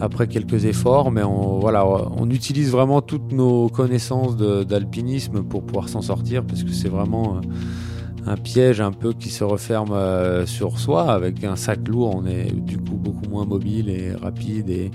après 0.00 0.28
quelques 0.28 0.64
efforts, 0.64 1.10
mais 1.10 1.22
on, 1.22 1.58
voilà, 1.58 1.86
on 1.86 2.28
utilise 2.30 2.70
vraiment 2.70 3.00
toutes 3.02 3.32
nos 3.32 3.68
connaissances 3.68 4.36
d'alpinisme 4.36 5.42
pour 5.42 5.64
pouvoir 5.64 5.88
s'en 5.88 6.02
sortir, 6.02 6.44
parce 6.44 6.62
que 6.62 6.72
c'est 6.72 6.88
vraiment 6.88 7.36
euh, 7.36 8.30
un 8.30 8.36
piège 8.36 8.80
un 8.80 8.92
peu 8.92 9.12
qui 9.12 9.30
se 9.30 9.44
referme 9.44 9.92
euh, 9.92 10.46
sur 10.46 10.78
soi. 10.78 11.10
Avec 11.12 11.42
un 11.44 11.56
sac 11.56 11.86
lourd, 11.88 12.14
on 12.14 12.26
est 12.26 12.52
du 12.52 12.78
coup 12.78 12.96
beaucoup 12.96 13.28
moins 13.28 13.44
mobile 13.44 13.88
et 13.88 14.12
rapide, 14.12 14.70
et 14.70 14.90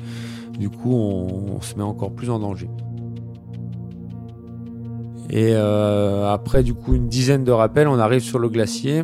du 0.57 0.69
coup, 0.69 0.93
on, 0.93 1.61
se 1.61 1.75
met 1.75 1.83
encore 1.83 2.11
plus 2.11 2.29
en 2.29 2.39
danger. 2.39 2.69
Et 5.29 5.51
euh, 5.53 6.31
après, 6.31 6.63
du 6.63 6.73
coup, 6.73 6.93
une 6.93 7.07
dizaine 7.07 7.43
de 7.43 7.51
rappels, 7.51 7.87
on 7.87 7.97
arrive 7.97 8.21
sur 8.21 8.37
le 8.37 8.49
glacier. 8.49 9.03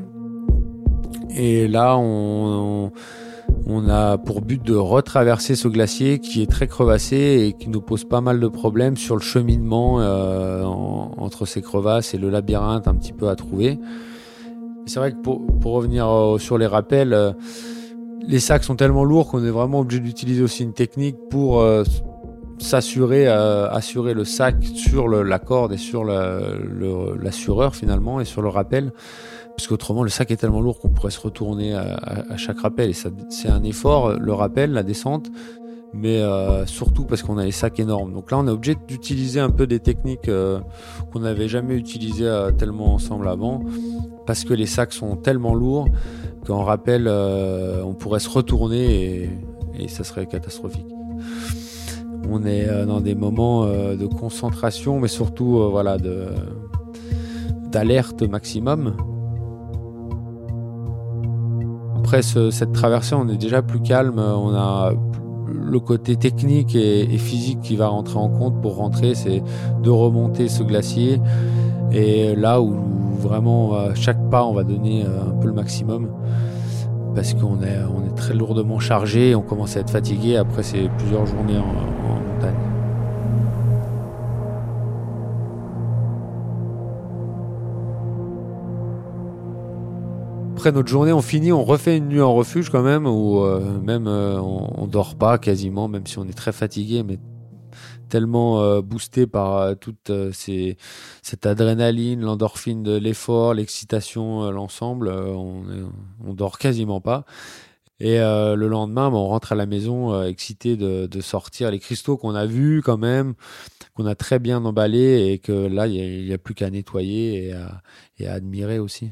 Et 1.35 1.67
là, 1.67 1.97
on 1.97 2.89
on 2.89 2.91
a 3.89 4.17
pour 4.17 4.41
but 4.41 4.63
de 4.63 4.75
retraverser 4.75 5.55
ce 5.55 5.67
glacier 5.67 6.19
qui 6.19 6.41
est 6.41 6.49
très 6.49 6.67
crevassé 6.67 7.45
et 7.47 7.53
qui 7.53 7.69
nous 7.69 7.81
pose 7.81 8.03
pas 8.03 8.21
mal 8.21 8.39
de 8.39 8.47
problèmes 8.47 8.97
sur 8.97 9.15
le 9.15 9.21
cheminement 9.21 9.99
euh, 9.99 10.63
entre 10.63 11.45
ces 11.45 11.61
crevasses 11.61 12.13
et 12.13 12.17
le 12.17 12.29
labyrinthe 12.29 12.87
un 12.87 12.95
petit 12.95 13.13
peu 13.13 13.29
à 13.29 13.35
trouver. 13.35 13.79
C'est 14.85 14.99
vrai 14.99 15.11
que 15.11 15.17
pour, 15.17 15.73
revenir 15.73 16.07
euh, 16.07 16.37
sur 16.39 16.57
les 16.57 16.65
rappels, 16.65 17.13
euh, 17.13 17.31
les 18.27 18.39
sacs 18.39 18.63
sont 18.63 18.75
tellement 18.75 19.03
lourds 19.03 19.27
qu'on 19.27 19.43
est 19.43 19.51
vraiment 19.51 19.81
obligé 19.81 20.01
d'utiliser 20.01 20.41
aussi 20.41 20.63
une 20.63 20.73
technique 20.73 21.17
pour 21.29 21.63
s'assurer, 22.59 23.27
assurer 23.27 24.13
le 24.13 24.25
sac 24.25 24.55
sur 24.75 25.07
la 25.07 25.39
corde 25.39 25.73
et 25.73 25.77
sur 25.77 26.03
l'assureur 26.03 27.75
finalement 27.75 28.19
et 28.19 28.25
sur 28.25 28.41
le 28.41 28.49
rappel 28.49 28.91
parce 29.59 29.67
qu'autrement 29.67 30.03
le 30.03 30.09
sac 30.09 30.31
est 30.31 30.37
tellement 30.37 30.61
lourd 30.61 30.79
qu'on 30.79 30.87
pourrait 30.87 31.11
se 31.11 31.19
retourner 31.19 31.75
à, 31.75 32.37
chaque 32.37 32.59
rappel. 32.59 32.91
Et 32.91 32.93
c'est 32.93 33.49
un 33.49 33.61
effort 33.63 34.13
le 34.13 34.31
rappel 34.31 34.71
la 34.71 34.83
descente. 34.83 35.29
Mais 35.91 36.21
euh, 36.21 36.65
surtout 36.65 37.03
parce 37.03 37.23
qu'on 37.23 37.37
a 37.37 37.43
les 37.43 37.51
sacs 37.51 37.77
énormes. 37.77 38.13
Donc 38.13 38.31
là 38.31 38.37
on 38.37 38.47
est 38.47 38.51
obligé 38.51 38.77
d'utiliser 38.87 39.41
un 39.41 39.49
peu 39.49 39.67
des 39.67 39.81
techniques 39.81 40.29
euh, 40.29 40.61
qu'on 41.11 41.19
n'avait 41.19 41.49
jamais 41.49 41.75
utilisées 41.75 42.25
euh, 42.25 42.51
tellement 42.51 42.93
ensemble 42.93 43.27
avant. 43.27 43.65
Parce 44.25 44.45
que 44.45 44.53
les 44.53 44.65
sacs 44.65 44.93
sont 44.93 45.17
tellement 45.17 45.53
lourds 45.53 45.89
qu'en 46.45 46.63
rappel 46.63 47.09
on 47.09 47.95
pourrait 47.95 48.21
se 48.21 48.29
retourner 48.29 49.23
et, 49.23 49.29
et 49.77 49.89
ça 49.89 50.05
serait 50.05 50.25
catastrophique. 50.25 50.87
On 52.29 52.45
est 52.45 52.85
dans 52.85 53.01
des 53.01 53.13
moments 53.13 53.65
de 53.65 54.05
concentration 54.05 55.01
mais 55.01 55.09
surtout 55.09 55.69
voilà 55.69 55.97
d'alerte 57.73 58.21
maximum 58.21 58.95
après 62.09 62.23
cette 62.23 62.73
traversée, 62.73 63.13
on 63.13 63.29
est 63.29 63.37
déjà 63.37 63.61
plus 63.61 63.79
calme. 63.79 64.17
On 64.17 64.55
a 64.55 64.93
le 65.47 65.79
côté 65.79 66.15
technique 66.15 66.73
et, 66.73 67.05
physique 67.19 67.61
qui 67.61 67.75
va 67.75 67.87
rentrer 67.87 68.17
en 68.17 68.29
compte 68.29 68.59
pour 68.63 68.77
rentrer, 68.77 69.13
c'est 69.13 69.43
de 69.83 69.89
remonter 69.91 70.47
ce 70.47 70.63
glacier. 70.63 71.21
Et 71.91 72.35
là 72.35 72.61
où 72.61 72.73
vraiment 73.19 73.75
à 73.75 73.93
chaque 73.93 74.27
pas, 74.31 74.43
on 74.43 74.53
va 74.53 74.63
donner 74.63 75.05
euh, 75.05 75.29
un 75.29 75.39
peu 75.39 75.45
le 75.45 75.53
maximum 75.53 76.09
parce 77.13 77.35
qu'on 77.35 77.61
est, 77.61 77.77
on 77.95 78.03
est 78.07 78.15
très 78.15 78.33
lourdement 78.33 78.79
chargé, 78.79 79.35
on 79.35 79.43
commence 79.43 79.77
à 79.77 79.81
être 79.81 79.91
fatigué 79.91 80.35
après 80.35 80.63
ces 80.63 80.89
plusieurs 80.97 81.27
journées 81.27 81.59
en 81.59 81.98
après 90.59 90.73
notre 90.73 90.89
journée, 90.89 91.13
on 91.13 91.21
finit, 91.21 91.53
on 91.53 91.63
refait 91.63 91.95
une 91.95 92.09
nuit 92.09 92.19
en 92.19 92.33
refuge 92.33 92.69
quand 92.69 92.83
même, 92.83 93.05
ou 93.05 93.45
même 93.81 94.07
on, 94.07 94.83
on, 94.83 94.87
dort 94.87 95.15
pas 95.15 95.37
quasiment, 95.37 95.87
même 95.87 96.05
si 96.05 96.19
on 96.19 96.25
est 96.25 96.33
très 96.33 96.51
fatigué, 96.51 97.01
mais 97.01 97.17
tellement 98.09 98.81
boosté 98.81 99.25
par 99.25 99.77
toute 99.79 100.11
cette 100.33 101.45
adrénaline, 101.45 102.19
l'endorphine 102.19 102.83
de 102.83 102.97
l'effort, 102.97 103.53
l'excitation, 103.53 104.51
l'ensemble, 104.51 105.09
on, 105.09 106.33
dort 106.33 106.57
quasiment 106.57 106.99
pas. 106.99 107.23
Et 107.99 108.19
euh, 108.19 108.55
le 108.55 108.67
lendemain, 108.67 109.09
on 109.09 109.27
rentre 109.27 109.51
à 109.51 109.55
la 109.55 109.65
maison 109.65 110.13
euh, 110.13 110.27
excité 110.27 110.77
de, 110.77 111.21
sortir 111.21 111.69
les 111.69 111.79
cristaux 111.79 112.17
qu'on 112.17 112.33
a 112.33 112.45
vus 112.45 112.81
quand 112.83 112.97
même, 112.97 113.33
qu'on 113.93 114.05
a 114.05 114.15
très 114.15 114.39
bien 114.39 114.63
emballés 114.63 115.31
et 115.31 115.39
que 115.39 115.51
là, 115.51 115.87
il 115.87 116.25
n'y 116.25 116.33
a, 116.33 116.37
plus 116.37 116.53
qu'à 116.53 116.69
nettoyer 116.69 117.53
et 118.17 118.25
à, 118.25 118.33
admirer 118.33 118.79
aussi. 118.79 119.11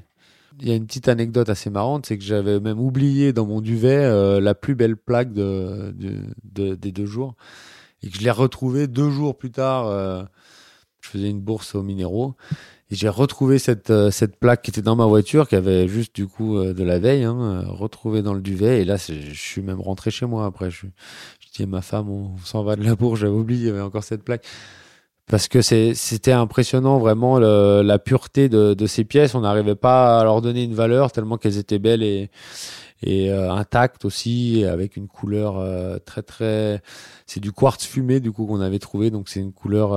Il 0.60 0.68
y 0.68 0.72
a 0.72 0.76
une 0.76 0.88
petite 0.88 1.08
anecdote 1.08 1.50
assez 1.50 1.70
marrante, 1.70 2.08
c'est 2.08 2.18
que 2.18 2.24
j'avais 2.24 2.60
même 2.60 2.80
oublié 2.80 3.32
dans 3.32 3.46
mon 3.46 3.62
duvet 3.62 3.96
euh, 3.96 4.40
la 4.40 4.56
plus 4.56 4.76
belle 4.76 4.98
plaque 4.98 5.32
de, 5.32 5.94
de, 6.44 6.76
des 6.76 6.92
deux 6.92 7.06
jours 7.06 7.36
et 8.04 8.10
que 8.10 8.18
je 8.18 8.24
l'ai 8.24 8.32
retrouvée 8.32 8.88
deux 8.88 9.10
jours 9.10 9.38
plus 9.38 9.52
tard. 9.52 9.88
Euh, 9.88 10.24
je 11.02 11.10
faisais 11.10 11.30
une 11.30 11.40
bourse 11.40 11.76
aux 11.76 11.84
minéraux 11.84 12.36
et 12.90 12.96
j'ai 12.96 13.10
retrouvé 13.10 13.60
cette, 13.60 13.90
euh, 13.90 14.12
cette 14.12 14.38
plaque 14.38 14.62
qui 14.62 14.72
était 14.72 14.82
dans 14.82 14.96
ma 14.96 15.06
voiture, 15.06 15.48
qui 15.48 15.56
avait 15.56 15.88
juste 15.88 16.16
du 16.16 16.28
coup 16.28 16.58
euh, 16.58 16.74
de 16.74 16.84
la 16.84 17.00
veille, 17.00 17.24
hein, 17.24 17.66
retrouvée 17.68 18.22
dans 18.22 18.34
le 18.34 18.42
duvet. 18.42 18.82
Et 18.82 18.86
là, 18.86 18.98
je 18.98 19.34
suis 19.34 19.62
même 19.62 19.80
rentré 19.80 20.10
chez 20.10 20.26
moi 20.26 20.46
après. 20.46 20.72
Je, 20.72 20.88
je 21.40 21.48
dis 21.54 21.64
à 21.64 21.68
ma 21.68 21.82
femme, 21.82 22.10
on 22.10 22.38
s'en 22.38 22.64
va 22.64 22.76
de 22.76 22.84
la 22.84 22.96
bourse, 22.96 23.20
j'avais 23.20 23.34
oublié, 23.34 23.62
il 23.62 23.68
y 23.68 23.70
avait 23.70 23.82
encore 23.82 24.04
cette 24.04 24.24
plaque. 24.24 24.46
Parce 25.30 25.48
que 25.50 25.62
c'était 25.62 26.32
impressionnant 26.32 27.00
vraiment 27.00 27.38
le, 27.38 27.82
la 27.82 28.00
pureté 28.00 28.48
de, 28.48 28.74
de, 28.74 28.86
ces 28.88 29.04
pièces. 29.04 29.36
On 29.36 29.42
n'arrivait 29.42 29.76
pas 29.76 30.20
à 30.20 30.24
leur 30.24 30.42
donner 30.42 30.64
une 30.64 30.74
valeur 30.74 31.12
tellement 31.12 31.38
qu'elles 31.38 31.58
étaient 31.58 31.80
belles 31.80 32.04
et, 32.04 32.32
et 33.04 33.30
euh, 33.30 33.52
intactes 33.52 34.06
aussi, 34.06 34.64
avec 34.64 34.96
une 34.96 35.08
couleur 35.08 35.58
euh, 35.58 35.98
très 36.00 36.22
très. 36.22 36.82
C'est 37.26 37.42
du 37.42 37.52
quartz 37.52 37.86
fumé 37.86 38.22
du 38.22 38.32
coup 38.32 38.46
qu'on 38.46 38.62
avait 38.62 38.80
trouvé, 38.80 39.12
donc 39.12 39.28
c'est 39.28 39.42
une 39.42 39.54
couleur 39.54 39.94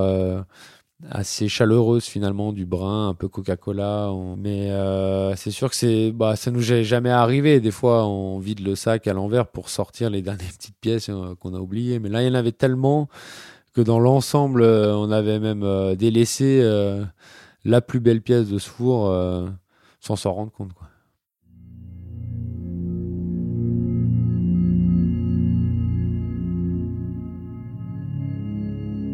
assez 1.09 1.49
chaleureuse 1.49 2.05
finalement 2.05 2.53
du 2.53 2.67
brun 2.67 3.09
un 3.09 3.15
peu 3.15 3.29
Coca-Cola 3.29 4.11
mais 4.37 4.71
euh, 4.71 5.35
c'est 5.35 5.51
sûr 5.51 5.71
que 5.71 5.77
c'est 5.77 6.13
bah 6.13 6.37
ça 6.37 6.51
nous 6.51 6.73
est 6.73 6.85
jamais 6.85 7.11
arrivé 7.11 7.61
des 7.61 7.71
fois 7.71 8.07
on 8.07 8.39
vide 8.39 8.61
le 8.61 8.75
sac 8.75 9.07
à 9.07 9.13
l'envers 9.15 9.47
pour 9.47 9.71
sortir 9.71 10.11
les 10.11 10.23
dernières 10.23 10.53
petites 10.53 10.77
pièces 10.79 11.09
euh, 11.09 11.35
qu'on 11.37 11.55
a 11.55 11.59
oubliées 11.59 11.99
mais 11.99 12.09
là 12.09 12.23
il 12.23 12.29
y 12.29 12.31
en 12.31 12.35
avait 12.35 12.53
tellement 12.53 13.09
que 13.73 13.81
dans 13.81 13.99
l'ensemble 13.99 14.63
euh, 14.63 14.95
on 14.97 15.11
avait 15.11 15.39
même 15.39 15.95
délaissé 15.97 16.63
la 17.65 17.81
plus 17.81 18.01
belle 18.01 18.23
pièce 18.23 18.49
de 18.49 18.59
ce 18.59 18.69
four 18.69 19.15
sans 20.01 20.17
s'en 20.17 20.33
rendre 20.33 20.53
compte 20.53 20.73
quoi 20.73 20.91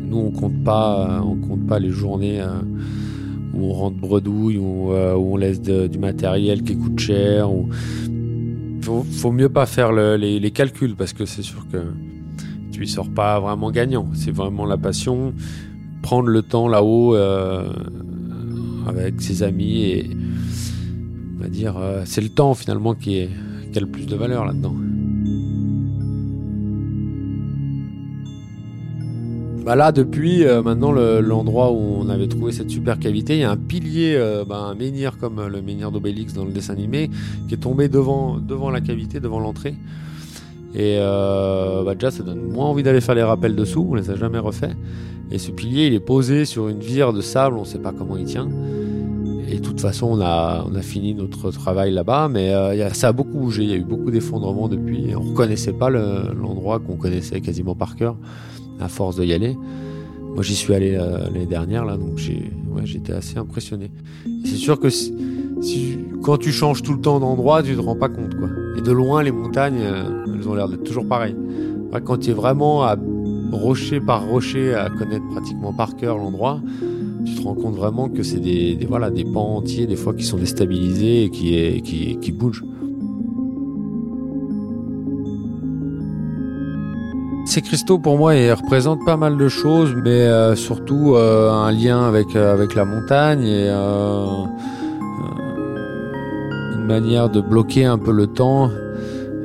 Nous, 0.09 0.19
on 0.19 0.31
compte 0.31 0.63
pas, 0.63 1.21
on 1.25 1.35
compte 1.35 1.67
pas 1.67 1.81
les 1.81 1.91
journées 1.91 2.41
euh, 2.41 2.61
où 3.55 3.71
on 3.71 3.73
rentre 3.73 3.97
bredouille, 3.97 4.57
où, 4.57 4.93
euh, 4.93 5.15
où 5.15 5.35
on 5.35 5.37
laisse 5.37 5.61
du 5.61 5.99
matériel 5.99 6.63
qui 6.63 6.77
coûte 6.77 6.99
cher. 6.99 7.53
Ou... 7.53 7.69
Faut, 8.83 9.03
faut 9.03 9.33
mieux 9.33 9.49
pas 9.49 9.67
faire 9.67 9.93
les, 9.93 10.51
calculs 10.53 10.95
parce 10.95 11.13
que 11.13 11.25
c'est 11.25 11.43
sûr 11.43 11.67
que 11.73 11.79
tu 12.77 12.87
sors 12.87 13.09
pas 13.09 13.41
vraiment 13.41 13.71
gagnant. 13.71 14.07
C'est 14.15 14.31
vraiment 14.31 14.67
la 14.67 14.77
passion, 14.77 15.33
prendre 16.03 16.29
le 16.29 16.43
temps 16.43 16.69
là-haut 16.69 17.15
euh, 17.15 17.69
avec 18.87 19.21
ses 19.23 19.43
amis 19.43 19.83
et 19.83 20.11
on 21.39 21.43
va 21.43 21.49
dire 21.49 21.77
c'est 22.05 22.21
le 22.21 22.29
temps 22.29 22.55
finalement 22.55 22.95
qui, 22.95 23.17
est, 23.17 23.31
qui 23.73 23.79
a 23.79 23.81
le 23.81 23.89
plus 23.89 24.07
de 24.07 24.15
valeur 24.15 24.45
là-dedans. 24.45 24.75
Bah 29.67 29.75
là, 29.75 29.91
depuis 29.91 30.45
euh, 30.45 30.63
maintenant 30.63 30.93
l'endroit 30.93 31.73
où 31.73 31.97
on 31.99 32.09
avait 32.09 32.29
trouvé 32.29 32.53
cette 32.53 32.71
super 32.71 33.01
cavité, 33.01 33.35
il 33.35 33.41
y 33.41 33.43
a 33.43 33.51
un 33.51 33.57
pilier, 33.57 34.15
euh, 34.15 34.45
bah, 34.45 34.59
un 34.59 34.77
menhir 34.77 35.19
comme 35.19 35.45
le 35.45 35.61
menhir 35.61 35.91
d'Obélix 35.91 36.35
dans 36.35 36.45
le 36.45 36.53
dessin 36.53 36.75
animé, 36.75 37.11
qui 37.49 37.55
est 37.55 37.59
tombé 37.59 37.89
devant, 37.89 38.37
devant 38.39 38.71
la 38.71 38.81
cavité, 38.81 39.19
devant 39.19 39.41
l'entrée. 39.41 39.75
Et 40.75 40.97
euh, 40.99 41.85
bah 41.85 41.95
déjà, 41.95 42.11
ça 42.11 42.23
donne 42.23 42.43
moins 42.43 42.67
envie 42.67 42.83
d'aller 42.83 43.01
faire 43.01 43.15
les 43.15 43.23
rappels 43.23 43.57
dessous, 43.57 43.87
on 43.91 43.95
les 43.95 44.11
a 44.11 44.17
jamais 44.17 44.39
refaits. 44.39 44.77
Et 45.31 45.39
ce 45.39 45.51
pilier, 45.51 45.87
il 45.87 45.95
est 45.95 46.01
posé 46.01 46.45
sur 46.45 46.69
une 46.69 46.81
vire 46.81 47.13
de 47.13 47.21
sable, 47.21 47.57
on 47.57 47.61
ne 47.61 47.67
sait 47.67 47.79
pas 47.79 47.93
comment 47.93 48.17
il 48.17 48.27
tient. 48.27 48.49
Et 49.49 49.57
de 49.57 49.63
toute 49.63 49.81
façon, 49.81 50.09
on 50.11 50.21
a, 50.21 50.65
on 50.69 50.75
a 50.75 50.83
fini 50.83 51.15
notre 51.15 51.51
travail 51.51 51.93
là-bas, 51.93 52.29
mais 52.29 52.53
euh, 52.53 52.91
ça 52.91 53.09
a 53.09 53.13
beaucoup 53.13 53.39
bougé, 53.39 53.63
il 53.63 53.71
y 53.71 53.73
a 53.73 53.77
eu 53.77 53.85
beaucoup 53.85 54.11
d'effondrements 54.11 54.69
depuis. 54.69 55.15
on 55.17 55.23
ne 55.23 55.29
reconnaissait 55.31 55.73
pas 55.73 55.89
l'endroit 55.89 56.81
qu'on 56.81 56.97
connaissait 56.97 57.41
quasiment 57.41 57.75
par 57.75 57.97
cœur 57.97 58.17
à 58.81 58.89
force 58.89 59.19
d'y 59.19 59.33
aller. 59.33 59.57
Moi, 60.35 60.43
j'y 60.43 60.55
suis 60.55 60.75
allé 60.75 60.95
euh, 60.95 61.19
l'année 61.19 61.47
dernière, 61.47 61.85
là, 61.85 61.97
donc 61.97 62.19
j'ai, 62.19 62.53
ouais, 62.71 62.85
j'étais 62.85 63.13
assez 63.13 63.39
impressionné. 63.39 63.91
C'est 64.45 64.57
sûr 64.57 64.79
que 64.79 64.91
si, 64.91 65.15
quand 66.23 66.37
tu 66.37 66.53
changes 66.53 66.83
tout 66.83 66.93
le 66.93 67.01
temps 67.01 67.21
d'endroit, 67.21 67.63
tu 67.63 67.75
te 67.75 67.81
rends 67.81 67.97
pas 67.97 68.09
compte, 68.09 68.37
quoi. 68.37 68.49
Et 68.77 68.83
de 68.83 68.93
loin, 68.93 69.23
les 69.23 69.33
montagnes, 69.33 69.81
euh, 69.81 70.26
elles 70.37 70.49
ont 70.49 70.55
l'air 70.55 70.69
d'être 70.69 70.85
toujours 70.85 71.07
pareilles. 71.07 71.37
quand 72.05 72.19
tu 72.19 72.31
es 72.31 72.35
vraiment 72.35 72.83
à 72.83 72.97
rocher 73.53 74.01
par 74.01 74.27
rocher, 74.27 74.75
à 74.75 74.91
connaître 74.91 75.27
pratiquement 75.29 75.73
par 75.73 75.97
cœur 75.97 76.19
l'endroit, 76.19 76.61
tu 77.25 77.35
te 77.35 77.43
rends 77.43 77.55
compte 77.55 77.75
vraiment 77.75 78.09
que 78.09 78.23
c'est 78.23 78.41
des, 78.41 78.79
voilà, 78.89 79.11
des 79.11 79.25
pans 79.25 79.57
entiers, 79.57 79.87
des 79.87 79.97
fois, 79.97 80.15
qui 80.15 80.25
sont 80.25 80.37
déstabilisés 80.37 81.25
et 81.25 81.31
qui, 81.31 81.83
qui, 81.83 82.19
qui 82.19 82.33
bougent. 82.33 82.65
Ces 87.47 87.63
cristaux, 87.63 87.99
pour 87.99 88.19
moi, 88.19 88.35
ils 88.35 88.53
représentent 88.53 89.05
pas 89.07 89.17
mal 89.17 89.37
de 89.37 89.49
choses, 89.49 89.95
mais 90.05 90.11
euh, 90.11 90.57
surtout 90.57 91.15
euh, 91.15 91.51
un 91.53 91.71
lien 91.71 92.03
avec 92.03 92.35
euh, 92.35 92.53
avec 92.53 92.75
la 92.75 92.85
montagne 92.85 93.45
et 93.45 93.71
une 96.75 96.87
manière 96.87 97.31
de 97.31 97.41
bloquer 97.41 97.85
un 97.85 97.99
peu 97.99 98.11
le 98.11 98.27
temps 98.27 98.69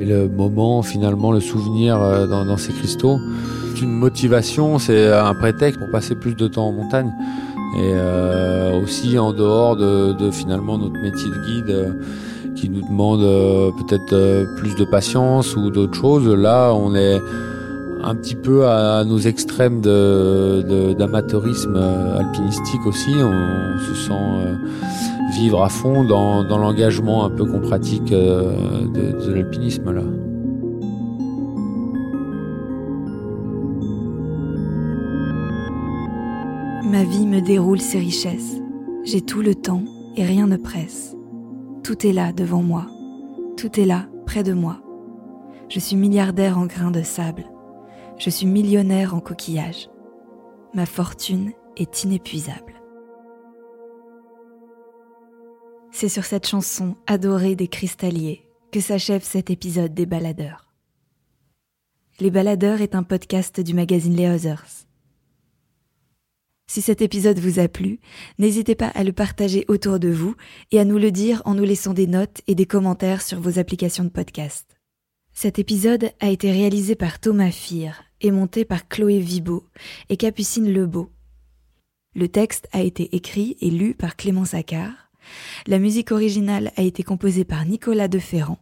et 0.02 0.04
le 0.04 0.28
moment, 0.28 0.82
finalement, 0.82 1.32
le 1.32 1.40
souvenir 1.40 1.98
dans, 2.28 2.44
dans 2.44 2.56
ces 2.56 2.72
cristaux. 2.72 3.18
C'est 3.74 3.82
une 3.82 3.92
motivation, 3.92 4.78
c'est 4.78 5.12
un 5.12 5.34
prétexte 5.34 5.78
pour 5.78 5.90
passer 5.90 6.14
plus 6.14 6.34
de 6.34 6.48
temps 6.48 6.66
en 6.68 6.72
montagne 6.72 7.12
et 7.78 7.94
aussi 8.82 9.18
en 9.18 9.32
dehors 9.32 9.76
de, 9.76 10.12
de, 10.12 10.30
finalement 10.30 10.76
notre 10.76 11.00
métier 11.00 11.30
de 11.30 11.46
guide 11.46 11.96
qui 12.54 12.68
nous 12.68 12.82
demande 12.82 13.20
peut-être 13.78 14.56
plus 14.56 14.74
de 14.74 14.84
patience 14.84 15.56
ou 15.56 15.70
d'autres 15.70 15.94
choses. 15.94 16.28
Là, 16.28 16.74
on 16.74 16.94
est 16.94 17.18
un 18.02 18.14
petit 18.14 18.34
peu 18.34 18.66
à 18.66 19.04
nos 19.04 19.18
extrêmes 19.18 19.80
d'amateurisme 19.80 21.76
euh, 21.76 22.18
alpinistique 22.18 22.84
aussi. 22.86 23.12
On, 23.14 23.78
se 23.78 23.94
sent 23.94 24.12
euh, 24.12 24.54
vivre 25.32 25.62
à 25.62 25.68
fond 25.68 26.04
dans, 26.04 26.42
l'engagement 26.58 27.24
un 27.24 27.30
peu 27.30 27.44
qu'on 27.44 27.60
pratique 27.60 28.12
euh, 28.12 28.86
de, 28.86 29.26
de 29.26 29.32
l'alpinisme 29.32 29.90
là. 29.90 30.02
Ma 36.84 37.04
vie 37.04 37.26
me 37.26 37.40
déroule 37.40 37.80
ses 37.80 37.98
richesses. 37.98 38.60
J'ai 39.04 39.22
tout 39.22 39.40
le 39.40 39.54
temps 39.54 39.82
et 40.16 40.24
rien 40.24 40.46
ne 40.46 40.56
presse. 40.56 41.16
Tout 41.82 42.06
est 42.06 42.12
là 42.12 42.32
devant 42.32 42.62
moi. 42.62 42.86
Tout 43.56 43.80
est 43.80 43.86
là 43.86 44.06
près 44.26 44.42
de 44.42 44.52
moi. 44.52 44.80
Je 45.68 45.80
suis 45.80 45.96
milliardaire 45.96 46.58
en 46.58 46.66
grains 46.66 46.90
de 46.90 47.02
sable. 47.02 47.44
Je 48.18 48.28
suis 48.28 48.46
millionnaire 48.46 49.14
en 49.14 49.20
coquillages. 49.20 49.88
Ma 50.74 50.84
fortune 50.84 51.52
est 51.76 52.04
inépuisable. 52.04 52.81
C'est 55.94 56.08
sur 56.08 56.24
cette 56.24 56.46
chanson 56.46 56.96
adorée 57.06 57.54
des 57.54 57.68
cristalliers 57.68 58.48
que 58.72 58.80
s'achève 58.80 59.22
cet 59.22 59.50
épisode 59.50 59.92
des 59.92 60.06
Baladeurs. 60.06 60.72
Les 62.18 62.30
Baladeurs 62.30 62.80
est 62.80 62.94
un 62.94 63.02
podcast 63.02 63.60
du 63.60 63.74
magazine 63.74 64.16
Les 64.16 64.28
Others. 64.28 64.86
Si 66.66 66.80
cet 66.80 67.02
épisode 67.02 67.38
vous 67.38 67.58
a 67.58 67.68
plu, 67.68 68.00
n'hésitez 68.38 68.74
pas 68.74 68.88
à 68.88 69.04
le 69.04 69.12
partager 69.12 69.66
autour 69.68 70.00
de 70.00 70.08
vous 70.08 70.34
et 70.70 70.80
à 70.80 70.86
nous 70.86 70.96
le 70.96 71.10
dire 71.10 71.42
en 71.44 71.54
nous 71.54 71.64
laissant 71.64 71.92
des 71.92 72.06
notes 72.06 72.40
et 72.46 72.54
des 72.54 72.66
commentaires 72.66 73.20
sur 73.20 73.38
vos 73.38 73.58
applications 73.58 74.04
de 74.04 74.08
podcast. 74.08 74.78
Cet 75.34 75.58
épisode 75.58 76.10
a 76.20 76.30
été 76.30 76.50
réalisé 76.50 76.94
par 76.94 77.20
Thomas 77.20 77.50
Fir 77.50 78.02
et 78.22 78.30
monté 78.30 78.64
par 78.64 78.88
Chloé 78.88 79.18
Vibo 79.18 79.66
et 80.08 80.16
Capucine 80.16 80.72
Lebeau. 80.72 81.10
Le 82.14 82.28
texte 82.28 82.66
a 82.72 82.80
été 82.80 83.14
écrit 83.14 83.58
et 83.60 83.70
lu 83.70 83.94
par 83.94 84.16
Clément 84.16 84.46
Saccard. 84.46 85.11
La 85.66 85.78
musique 85.78 86.12
originale 86.12 86.72
a 86.76 86.82
été 86.82 87.02
composée 87.02 87.44
par 87.44 87.64
Nicolas 87.64 88.08
Deferrand 88.08 88.58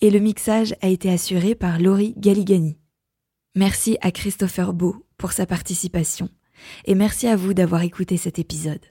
et 0.00 0.10
le 0.10 0.18
mixage 0.18 0.74
a 0.82 0.88
été 0.88 1.10
assuré 1.10 1.54
par 1.54 1.78
Laurie 1.78 2.14
Galigani. 2.16 2.78
Merci 3.54 3.96
à 4.00 4.10
Christopher 4.10 4.72
Beau 4.72 5.06
pour 5.16 5.32
sa 5.32 5.46
participation 5.46 6.28
et 6.84 6.94
merci 6.94 7.26
à 7.26 7.36
vous 7.36 7.54
d'avoir 7.54 7.82
écouté 7.82 8.16
cet 8.16 8.38
épisode. 8.38 8.84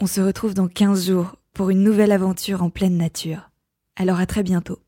On 0.00 0.06
se 0.06 0.20
retrouve 0.20 0.54
dans 0.54 0.68
15 0.68 1.06
jours 1.06 1.36
pour 1.52 1.70
une 1.70 1.82
nouvelle 1.82 2.12
aventure 2.12 2.62
en 2.62 2.70
pleine 2.70 2.96
nature. 2.96 3.50
Alors 3.96 4.20
à 4.20 4.26
très 4.26 4.42
bientôt. 4.42 4.78